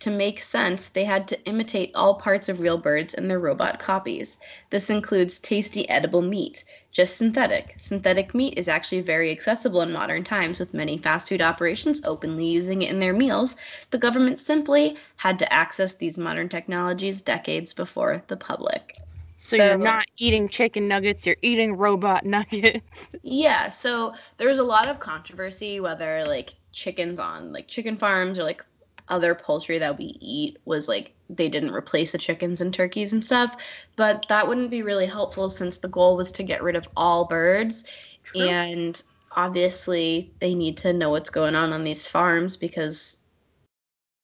[0.00, 3.78] to make sense, they had to imitate all parts of real birds in their robot
[3.80, 4.38] copies.
[4.70, 7.74] This includes tasty edible meat, just synthetic.
[7.78, 12.46] Synthetic meat is actually very accessible in modern times, with many fast food operations openly
[12.46, 13.56] using it in their meals.
[13.90, 19.02] The government simply had to access these modern technologies decades before the public.
[19.36, 23.10] So, so, you're not eating chicken nuggets, you're eating robot nuggets.
[23.22, 28.44] yeah, so there's a lot of controversy whether like chickens on like chicken farms or
[28.44, 28.64] like
[29.08, 33.24] other poultry that we eat was like they didn't replace the chickens and turkeys and
[33.24, 33.56] stuff
[33.96, 37.24] but that wouldn't be really helpful since the goal was to get rid of all
[37.26, 37.84] birds.
[38.24, 38.42] True.
[38.42, 39.02] and
[39.32, 43.16] obviously they need to know what's going on on these farms because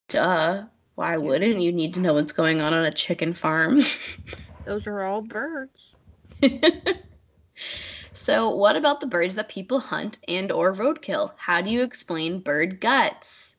[0.09, 0.64] duh
[0.95, 3.80] why wouldn't you need to know what's going on on a chicken farm?
[4.64, 5.95] Those are all birds.
[8.14, 11.32] So what about the birds that people hunt and or roadkill?
[11.37, 13.54] How do you explain bird guts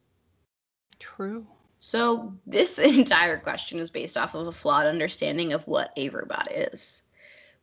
[1.05, 1.45] True.
[1.79, 6.51] So, this entire question is based off of a flawed understanding of what a robot
[6.51, 7.03] is.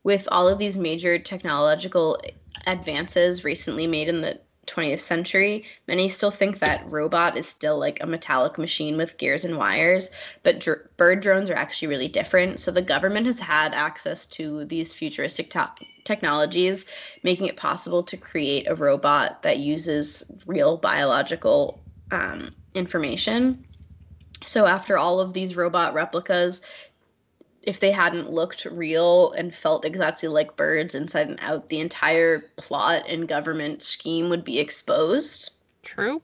[0.05, 2.21] With all of these major technological
[2.67, 8.01] advances recently made in the 20th century, many still think that robot is still like
[8.01, 10.09] a metallic machine with gears and wires,
[10.45, 12.61] but dr- bird drones are actually really different.
[12.61, 15.53] So the government has had access to these futuristic
[16.05, 16.87] technologies,
[17.25, 21.81] making it possible to create a robot that uses real biological
[22.13, 23.65] um, information.
[24.45, 26.63] So after all of these robot replicas,
[27.63, 32.51] if they hadn't looked real and felt exactly like birds inside and out, the entire
[32.57, 35.51] plot and government scheme would be exposed.
[35.83, 36.21] True.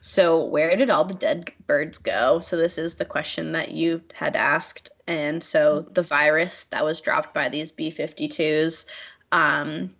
[0.00, 2.40] So, where did all the dead birds go?
[2.40, 4.90] So, this is the question that you had asked.
[5.06, 8.84] And so, the virus that was dropped by these B 52s
[9.32, 9.90] um,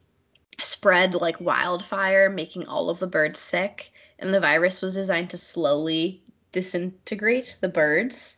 [0.60, 3.93] spread like wildfire, making all of the birds sick
[4.24, 6.22] and the virus was designed to slowly
[6.52, 8.36] disintegrate the birds.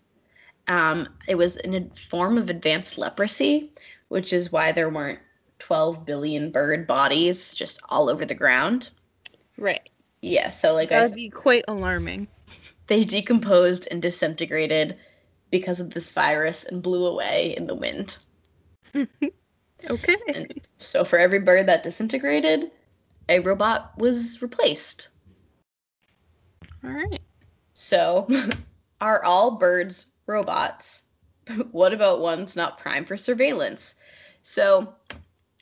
[0.68, 3.72] Um, it was in a form of advanced leprosy,
[4.08, 5.20] which is why there weren't
[5.60, 8.90] 12 billion bird bodies just all over the ground.
[9.56, 9.88] Right.
[10.22, 12.26] Yeah, so like that would be quite alarming.
[12.88, 14.96] They decomposed and disintegrated
[15.50, 18.18] because of this virus and blew away in the wind.
[19.90, 20.16] okay.
[20.34, 22.72] And so for every bird that disintegrated,
[23.28, 25.08] a robot was replaced.
[26.86, 27.20] All right.
[27.74, 28.28] So,
[29.00, 31.04] are all birds robots?
[31.72, 33.96] what about ones not primed for surveillance?
[34.42, 34.94] So,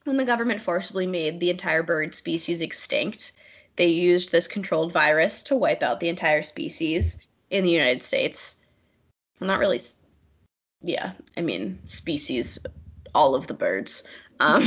[0.04, 3.32] when the government forcibly made the entire bird species extinct,
[3.76, 7.16] they used this controlled virus to wipe out the entire species
[7.50, 8.56] in the United States.
[9.40, 9.80] Well, not really.
[10.82, 12.58] Yeah, I mean, species,
[13.14, 14.02] all of the birds.
[14.40, 14.62] Um,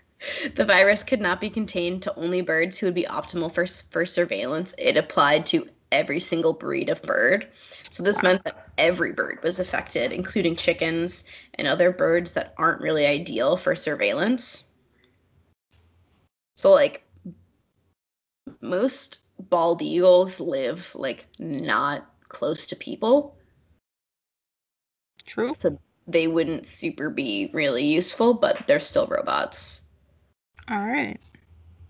[0.56, 4.04] the virus could not be contained to only birds who would be optimal for, for
[4.04, 4.74] surveillance.
[4.78, 7.48] It applied to every single breed of bird.
[7.90, 11.24] So this meant that every bird was affected, including chickens
[11.54, 14.64] and other birds that aren't really ideal for surveillance.
[16.56, 17.04] So like
[18.60, 23.36] most bald eagles live like not close to people.
[25.26, 25.54] True.
[25.58, 29.82] So they wouldn't super be really useful, but they're still robots.
[30.68, 31.18] All right.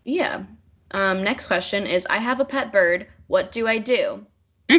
[0.05, 0.44] Yeah.
[0.90, 3.07] Um, next question is I have a pet bird.
[3.33, 4.26] What do I do?
[4.70, 4.76] Hmm.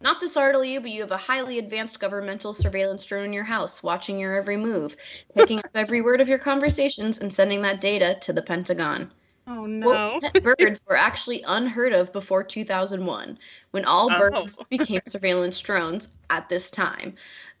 [0.00, 3.44] Not to startle you, but you have a highly advanced governmental surveillance drone in your
[3.44, 4.96] house, watching your every move,
[5.34, 9.12] picking up every word of your conversations, and sending that data to the Pentagon.
[9.46, 10.22] Oh no.
[10.22, 13.38] Well, birds were actually unheard of before 2001,
[13.72, 14.18] when all Oh.
[14.18, 17.14] birds became surveillance drones at this time.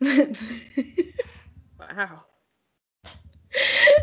[1.78, 2.24] wow.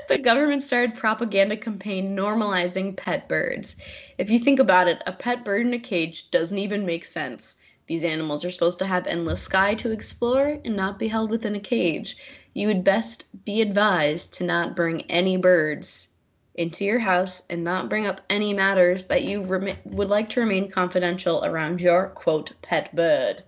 [0.08, 3.76] The government started propaganda campaign normalizing pet birds.
[4.18, 7.56] If you think about it, a pet bird in a cage doesn't even make sense.
[7.88, 11.56] These animals are supposed to have endless sky to explore and not be held within
[11.56, 12.18] a cage.
[12.54, 16.10] You would best be advised to not bring any birds
[16.56, 20.42] into your house and not bring up any matters that you remi- would like to
[20.42, 23.44] remain confidential around your quote pet bird.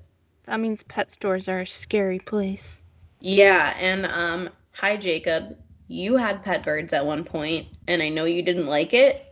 [0.46, 2.82] That means pet stores are a scary place.
[3.20, 5.58] Yeah, and um hi Jacob,
[5.92, 9.26] you had pet birds at one point and I know you didn't like it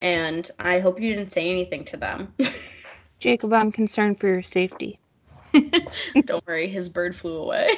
[0.00, 2.32] and I hope you didn't say anything to them.
[3.18, 4.98] Jacob, I'm concerned for your safety.
[6.24, 7.76] Don't worry, his bird flew away.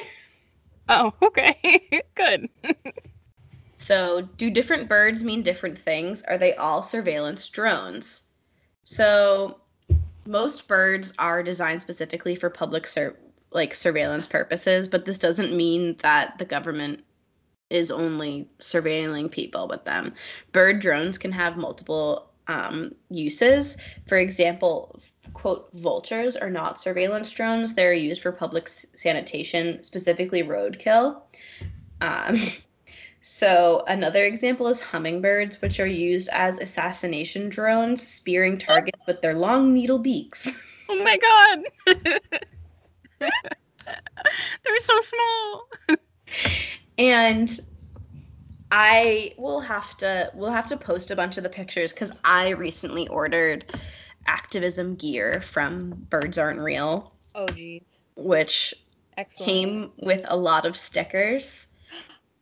[0.87, 2.01] Oh, okay.
[2.15, 2.47] Good.
[3.77, 6.21] So, do different birds mean different things?
[6.23, 8.23] Are they all surveillance drones?
[8.85, 9.59] So,
[10.25, 12.87] most birds are designed specifically for public
[13.51, 17.03] like surveillance purposes, but this doesn't mean that the government
[17.69, 20.13] is only surveilling people with them.
[20.51, 23.77] Bird drones can have multiple um, uses.
[24.07, 24.99] For example,
[25.33, 27.73] quote, vultures are not surveillance drones.
[27.73, 31.21] They're used for public sanitation, specifically roadkill.
[32.01, 32.37] Um,
[33.21, 39.33] so, another example is hummingbirds, which are used as assassination drones, spearing targets with their
[39.33, 40.51] long needle beaks.
[40.89, 41.63] Oh my god.
[43.19, 45.69] They're so small.
[46.97, 47.59] And
[48.71, 52.49] I will have to we'll have to post a bunch of the pictures because I
[52.49, 53.65] recently ordered
[54.25, 58.01] activism gear from Birds Aren't Real, Oh geez.
[58.15, 58.73] which
[59.17, 59.53] Excellent.
[59.53, 61.67] came with a lot of stickers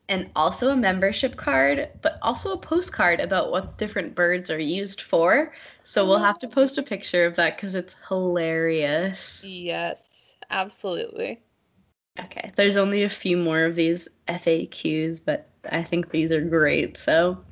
[0.09, 5.01] and also a membership card, but also a postcard about what different birds are used
[5.01, 5.53] for.
[5.83, 9.43] So we'll have to post a picture of that because it's hilarious.
[9.43, 11.41] Yes, absolutely.
[12.19, 16.97] Okay, there's only a few more of these FAQs, but I think these are great.
[16.97, 17.43] So,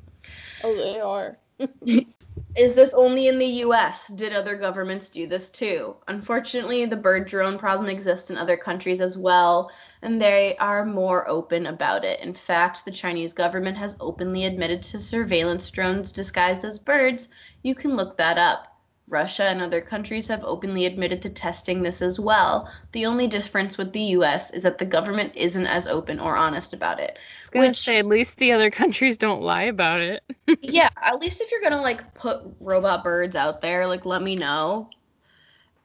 [0.62, 1.38] Oh, they are.
[2.54, 4.08] is this only in the US?
[4.08, 5.96] Did other governments do this too?
[6.08, 9.70] Unfortunately, the bird drone problem exists in other countries as well,
[10.02, 12.20] and they are more open about it.
[12.20, 17.28] In fact, the Chinese government has openly admitted to surveillance drones disguised as birds.
[17.62, 18.69] You can look that up.
[19.10, 22.72] Russia and other countries have openly admitted to testing this as well.
[22.92, 26.72] The only difference with the US is that the government isn't as open or honest
[26.72, 27.18] about it.
[27.18, 30.22] I was gonna Which- say at least the other countries don't lie about it.
[30.62, 34.36] yeah, at least if you're gonna like put robot birds out there, like let me
[34.36, 34.88] know.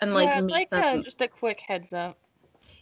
[0.02, 2.18] And like, yeah, like them- uh, just a quick heads up.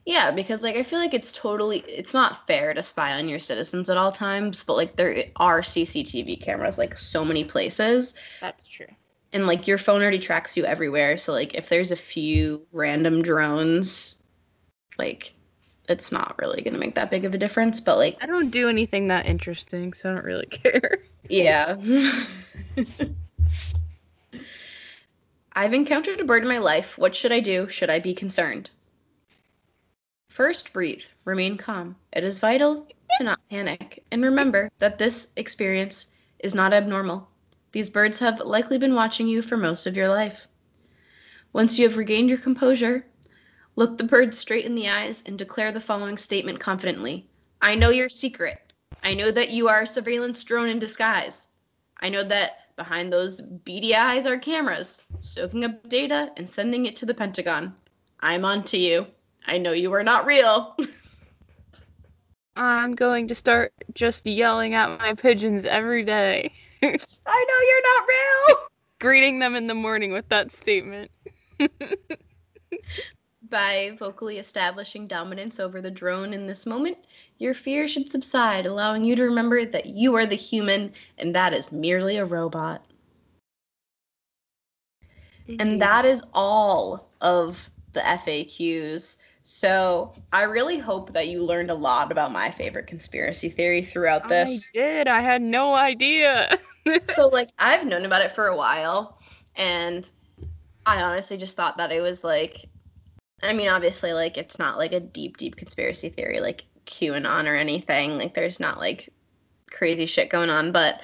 [0.05, 3.39] yeah, because like I feel like it's totally it's not fair to spy on your
[3.39, 8.13] citizens at all times, but like there are CCTV cameras like so many places.
[8.41, 8.87] That's true.
[9.33, 11.17] And like your phone already tracks you everywhere.
[11.17, 14.19] So like if there's a few random drones,
[14.97, 15.33] like
[15.89, 17.81] it's not really gonna make that big of a difference.
[17.81, 20.99] But like I don't do anything that interesting, so I don't really care.
[21.29, 21.75] Yeah.
[25.55, 26.97] I've encountered a bird in my life.
[26.97, 27.67] What should I do?
[27.69, 28.71] Should I be concerned?
[30.29, 31.03] First, breathe.
[31.25, 31.95] Remain calm.
[32.11, 34.03] It is vital to not panic.
[34.11, 36.07] And remember that this experience
[36.39, 37.27] is not abnormal.
[37.73, 40.47] These birds have likely been watching you for most of your life.
[41.51, 43.05] Once you have regained your composure,
[43.75, 47.27] look the bird straight in the eyes and declare the following statement confidently
[47.61, 48.73] I know your secret.
[49.03, 51.47] I know that you are a surveillance drone in disguise.
[51.99, 56.95] I know that behind those beady eyes are cameras, soaking up data and sending it
[56.97, 57.73] to the Pentagon.
[58.19, 59.07] I'm on to you.
[59.47, 60.77] I know you are not real.
[62.55, 66.53] I'm going to start just yelling at my pigeons every day,
[66.83, 68.57] I know you're not real.
[68.99, 71.11] greeting them in the morning with that statement.
[73.49, 76.97] By vocally establishing dominance over the drone in this moment,
[77.37, 81.53] your fear should subside, allowing you to remember that you are the human and that
[81.53, 82.83] is merely a robot.
[85.59, 89.17] And that is all of the FAQs.
[89.43, 94.29] So I really hope that you learned a lot about my favorite conspiracy theory throughout
[94.29, 94.69] this.
[94.75, 95.07] I did.
[95.07, 96.57] I had no idea.
[97.09, 99.17] so like I've known about it for a while
[99.55, 100.09] and
[100.85, 102.65] I honestly just thought that it was like
[103.41, 107.55] I mean obviously like it's not like a deep deep conspiracy theory like QAnon or
[107.55, 109.09] anything like there's not like
[109.69, 111.01] crazy shit going on but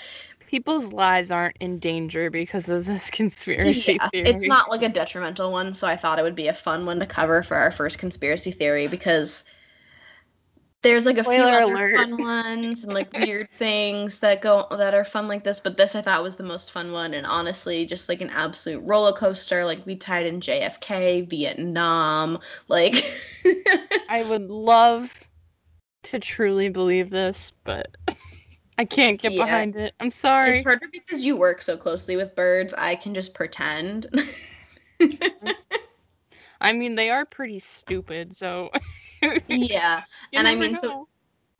[0.49, 4.27] people's lives aren't in danger because of this conspiracy yeah, theory.
[4.27, 6.99] it's not like a detrimental one, so I thought it would be a fun one
[6.99, 9.43] to cover for our first conspiracy theory because
[10.81, 11.95] there's like a few Spoiler other alert.
[11.97, 15.93] fun ones and like weird things that go that are fun like this, but this
[15.93, 19.65] I thought was the most fun one and honestly just like an absolute roller coaster.
[19.65, 22.39] Like we tied in JFK, Vietnam,
[22.69, 22.95] like
[24.09, 25.13] I would love
[26.03, 27.95] to truly believe this, but
[28.79, 29.43] I can't get Yeah.
[29.43, 29.93] behind it.
[29.99, 30.51] I'm sorry.
[30.59, 32.73] It's harder because you work so closely with birds.
[32.77, 34.07] I can just pretend.
[36.61, 38.69] I mean, they are pretty stupid, so.
[39.47, 40.03] yeah.
[40.31, 41.07] You And I mean, so-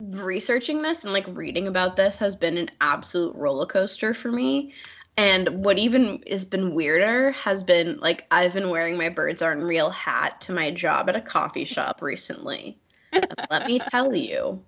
[0.00, 4.72] researching this and like reading about this has been an absolute roller coaster for me.
[5.18, 9.62] And what even has been weirder has been like I've been wearing my birds aren't
[9.62, 12.78] real hat to my job at a coffee shop recently.
[13.12, 14.64] And let me tell you,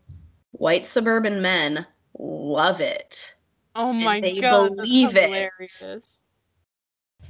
[0.50, 1.86] white suburban men
[2.18, 3.34] love it.
[3.74, 5.24] Oh my they god, believe it.
[5.24, 6.20] hilarious.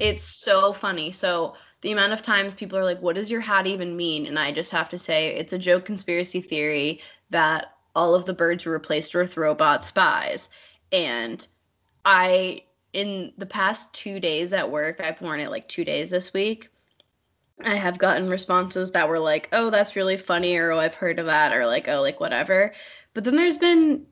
[0.01, 1.13] It's so funny.
[1.13, 4.39] So the amount of times people are like, "What does your hat even mean?" and
[4.39, 8.65] I just have to say it's a joke conspiracy theory that all of the birds
[8.65, 10.49] were replaced with robot spies.
[10.93, 11.47] And
[12.05, 16.33] I, in the past two days at work, I've worn it like two days this
[16.33, 16.69] week.
[17.65, 21.19] I have gotten responses that were like, "Oh, that's really funny," or "Oh, I've heard
[21.19, 22.73] of that," or like, "Oh, like whatever."
[23.15, 24.07] But then there's been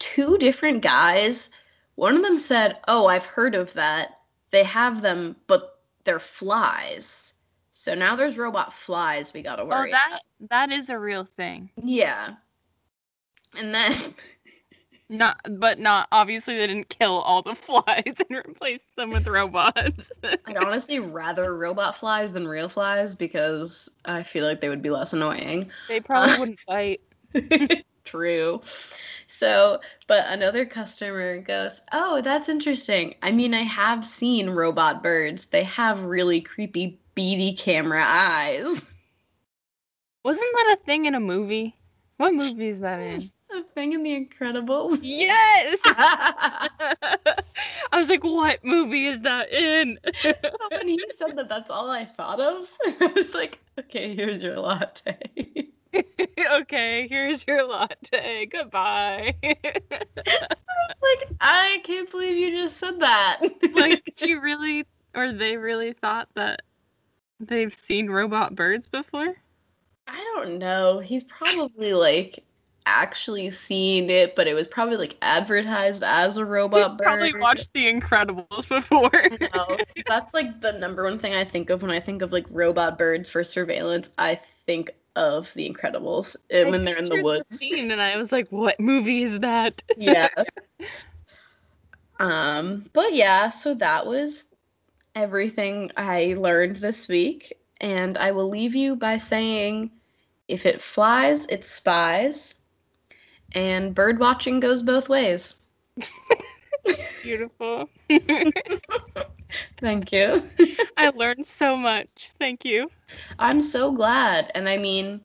[0.00, 1.50] two different guys.
[1.94, 4.18] One of them said, "Oh, I've heard of that.
[4.50, 7.34] They have them, but they're flies."
[7.70, 9.74] So now there's robot flies we gotta worry.
[9.74, 9.90] Oh, worry.
[9.92, 10.20] that
[10.50, 11.70] that is a real thing.
[11.82, 12.34] Yeah.
[13.56, 13.94] And then
[15.12, 20.12] Not, but not obviously they didn't kill all the flies and replace them with robots.
[20.46, 24.90] I'd honestly rather robot flies than real flies because I feel like they would be
[24.90, 25.68] less annoying.
[25.88, 27.00] they probably uh, wouldn't fight.
[28.10, 28.60] True.
[29.28, 33.14] So, but another customer goes, Oh, that's interesting.
[33.22, 35.46] I mean, I have seen robot birds.
[35.46, 38.84] They have really creepy, beady camera eyes.
[40.24, 41.76] Wasn't that a thing in a movie?
[42.16, 43.20] What movie is that in?
[43.52, 45.00] A thing in The Incredibles.
[45.02, 45.80] Yes.
[45.84, 47.36] I
[47.94, 49.98] was like, what movie is that in?
[50.70, 52.68] when he said that, that's all I thought of.
[53.00, 55.70] I was like, Okay, here's your latte.
[56.52, 58.46] okay, here's your latte.
[58.46, 59.34] Goodbye.
[59.42, 63.40] like, I can't believe you just said that.
[63.74, 66.62] like, she really, or they really thought that
[67.38, 69.34] they've seen robot birds before?
[70.06, 70.98] I don't know.
[70.98, 72.44] He's probably like
[72.86, 77.04] actually seen it, but it was probably like advertised as a robot He's bird.
[77.04, 79.10] probably watched The Incredibles before.
[79.54, 79.78] No,
[80.08, 82.98] that's like the number one thing I think of when I think of like robot
[82.98, 84.10] birds for surveillance.
[84.18, 87.44] I think of the Incredibles and when they're in the woods.
[87.58, 89.82] scene and I was like, what movie is that?
[89.96, 90.28] yeah.
[92.20, 94.44] Um, but yeah, so that was
[95.14, 99.90] everything I learned this week, and I will leave you by saying
[100.46, 102.56] if it flies, it spies,
[103.52, 105.56] and bird watching goes both ways.
[107.22, 107.88] Beautiful.
[109.80, 110.42] Thank you.
[110.96, 112.30] I learned so much.
[112.38, 112.90] Thank you.
[113.38, 114.50] I'm so glad.
[114.54, 115.20] And I mean,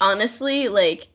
[0.00, 1.08] honestly, like,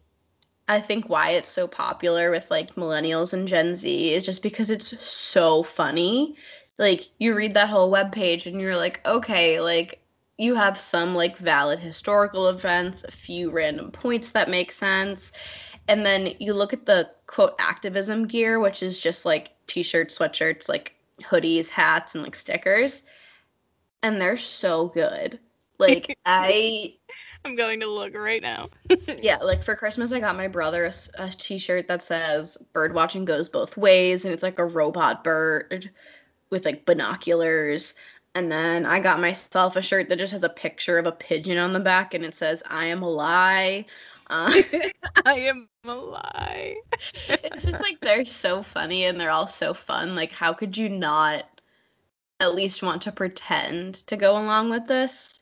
[0.68, 4.70] I think why it's so popular with like millennials and Gen Z is just because
[4.70, 6.36] it's so funny.
[6.78, 10.02] Like, you read that whole webpage and you're like, okay, like,
[10.38, 15.32] you have some like valid historical events, a few random points that make sense.
[15.88, 20.18] And then you look at the quote activism gear, which is just like t shirts,
[20.18, 23.04] sweatshirts, like hoodies, hats, and like stickers.
[24.04, 25.40] And they're so good.
[25.80, 26.96] Like, I
[27.46, 28.70] I'm going to look right now.
[29.22, 30.94] yeah, like for Christmas, I got my brother a,
[31.24, 35.92] a t-shirt that says "Bird watching goes both ways," and it's like a robot bird
[36.50, 37.94] with like binoculars.
[38.34, 41.58] And then I got myself a shirt that just has a picture of a pigeon
[41.58, 43.86] on the back, and it says "I am a lie."
[44.30, 44.62] Uh,
[45.26, 46.76] I am a lie.
[47.30, 50.16] it's just like they're so funny and they're all so fun.
[50.16, 51.46] Like, how could you not
[52.40, 55.40] at least want to pretend to go along with this?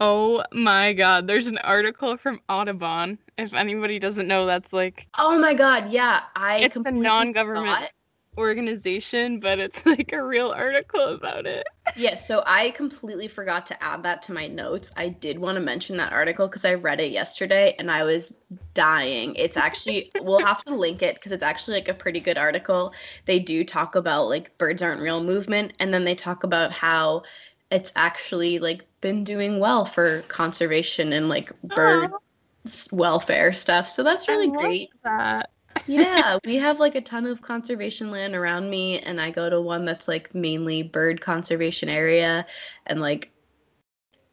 [0.00, 3.18] Oh my god, there's an article from Audubon.
[3.38, 7.90] If anybody doesn't know, that's like Oh my god, yeah, I It's a non-government- forgot.
[8.36, 11.66] Organization, but it's like a real article about it.
[11.96, 14.90] Yeah, so I completely forgot to add that to my notes.
[14.96, 18.32] I did want to mention that article because I read it yesterday and I was
[18.72, 19.34] dying.
[19.36, 22.92] It's actually, we'll have to link it because it's actually like a pretty good article.
[23.26, 27.22] They do talk about like birds aren't real movement and then they talk about how
[27.70, 32.18] it's actually like been doing well for conservation and like bird Aw,
[32.66, 33.88] s- welfare stuff.
[33.88, 34.90] So that's really great.
[35.04, 35.50] That.
[35.86, 39.60] Yeah, we have like a ton of conservation land around me, and I go to
[39.60, 42.46] one that's like mainly bird conservation area,
[42.86, 43.30] and like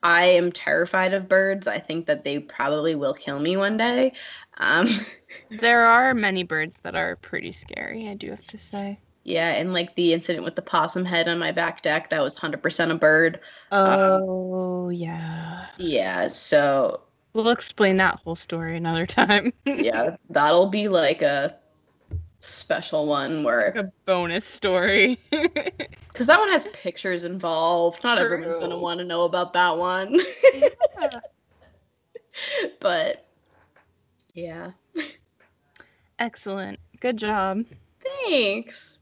[0.03, 1.67] I am terrified of birds.
[1.67, 4.13] I think that they probably will kill me one day.
[4.57, 4.87] Um,
[5.49, 8.99] there are many birds that are pretty scary, I do have to say.
[9.23, 12.33] Yeah, and like the incident with the possum head on my back deck, that was
[12.35, 13.39] 100% a bird.
[13.71, 15.67] Oh, um, yeah.
[15.77, 17.01] Yeah, so.
[17.33, 19.53] We'll explain that whole story another time.
[19.65, 21.55] yeah, that'll be like a
[22.39, 23.73] special one where.
[23.75, 25.17] Like a bonus story.
[26.11, 28.03] Because that one has pictures involved.
[28.03, 28.25] Not True.
[28.25, 30.19] everyone's going to want to know about that one.
[30.53, 31.19] yeah.
[32.81, 33.25] but,
[34.33, 34.71] yeah.
[36.19, 36.79] Excellent.
[36.99, 37.63] Good job.
[38.27, 38.97] Thanks.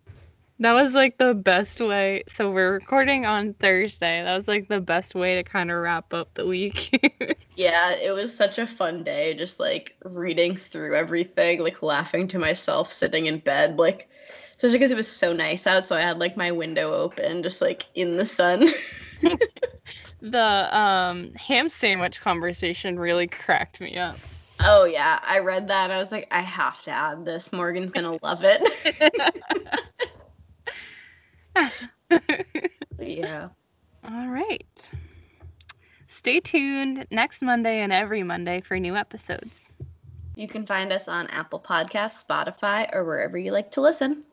[0.62, 2.24] That was like the best way.
[2.28, 4.22] So we're recording on Thursday.
[4.22, 7.38] That was like the best way to kind of wrap up the week.
[7.56, 12.40] yeah, it was such a fun day just like reading through everything, like laughing to
[12.40, 14.10] myself sitting in bed, like
[14.52, 17.62] especially because it was so nice out, so I had like my window open just
[17.62, 18.68] like in the sun.
[20.22, 24.18] the um ham sandwich conversation really cracked me up.
[24.60, 27.54] Oh yeah, I read that I was like I have to add this.
[27.54, 28.62] Morgan's going to love it.
[33.00, 33.50] yeah.
[34.04, 34.92] All right.
[36.08, 39.70] Stay tuned next Monday and every Monday for new episodes.
[40.36, 44.24] You can find us on Apple Podcasts, Spotify, or wherever you like to listen.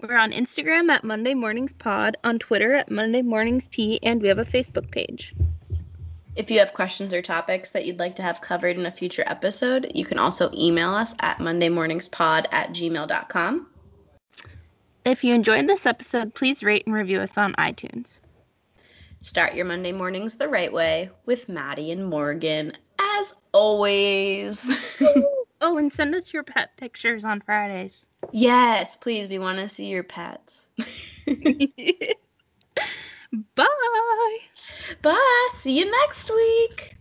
[0.00, 4.28] We're on Instagram at Monday Mornings Pod, on Twitter at Monday Mornings P, and we
[4.28, 5.34] have a Facebook page.
[6.36, 9.24] If you have questions or topics that you'd like to have covered in a future
[9.26, 13.66] episode, you can also email us at mondaymorningspod at gmail.com.
[15.08, 18.20] If you enjoyed this episode, please rate and review us on iTunes.
[19.22, 24.70] Start your Monday mornings the right way with Maddie and Morgan, as always.
[25.62, 28.06] oh, and send us your pet pictures on Fridays.
[28.32, 29.30] Yes, please.
[29.30, 30.66] We want to see your pets.
[33.54, 33.64] Bye.
[35.00, 35.48] Bye.
[35.54, 36.97] See you next week.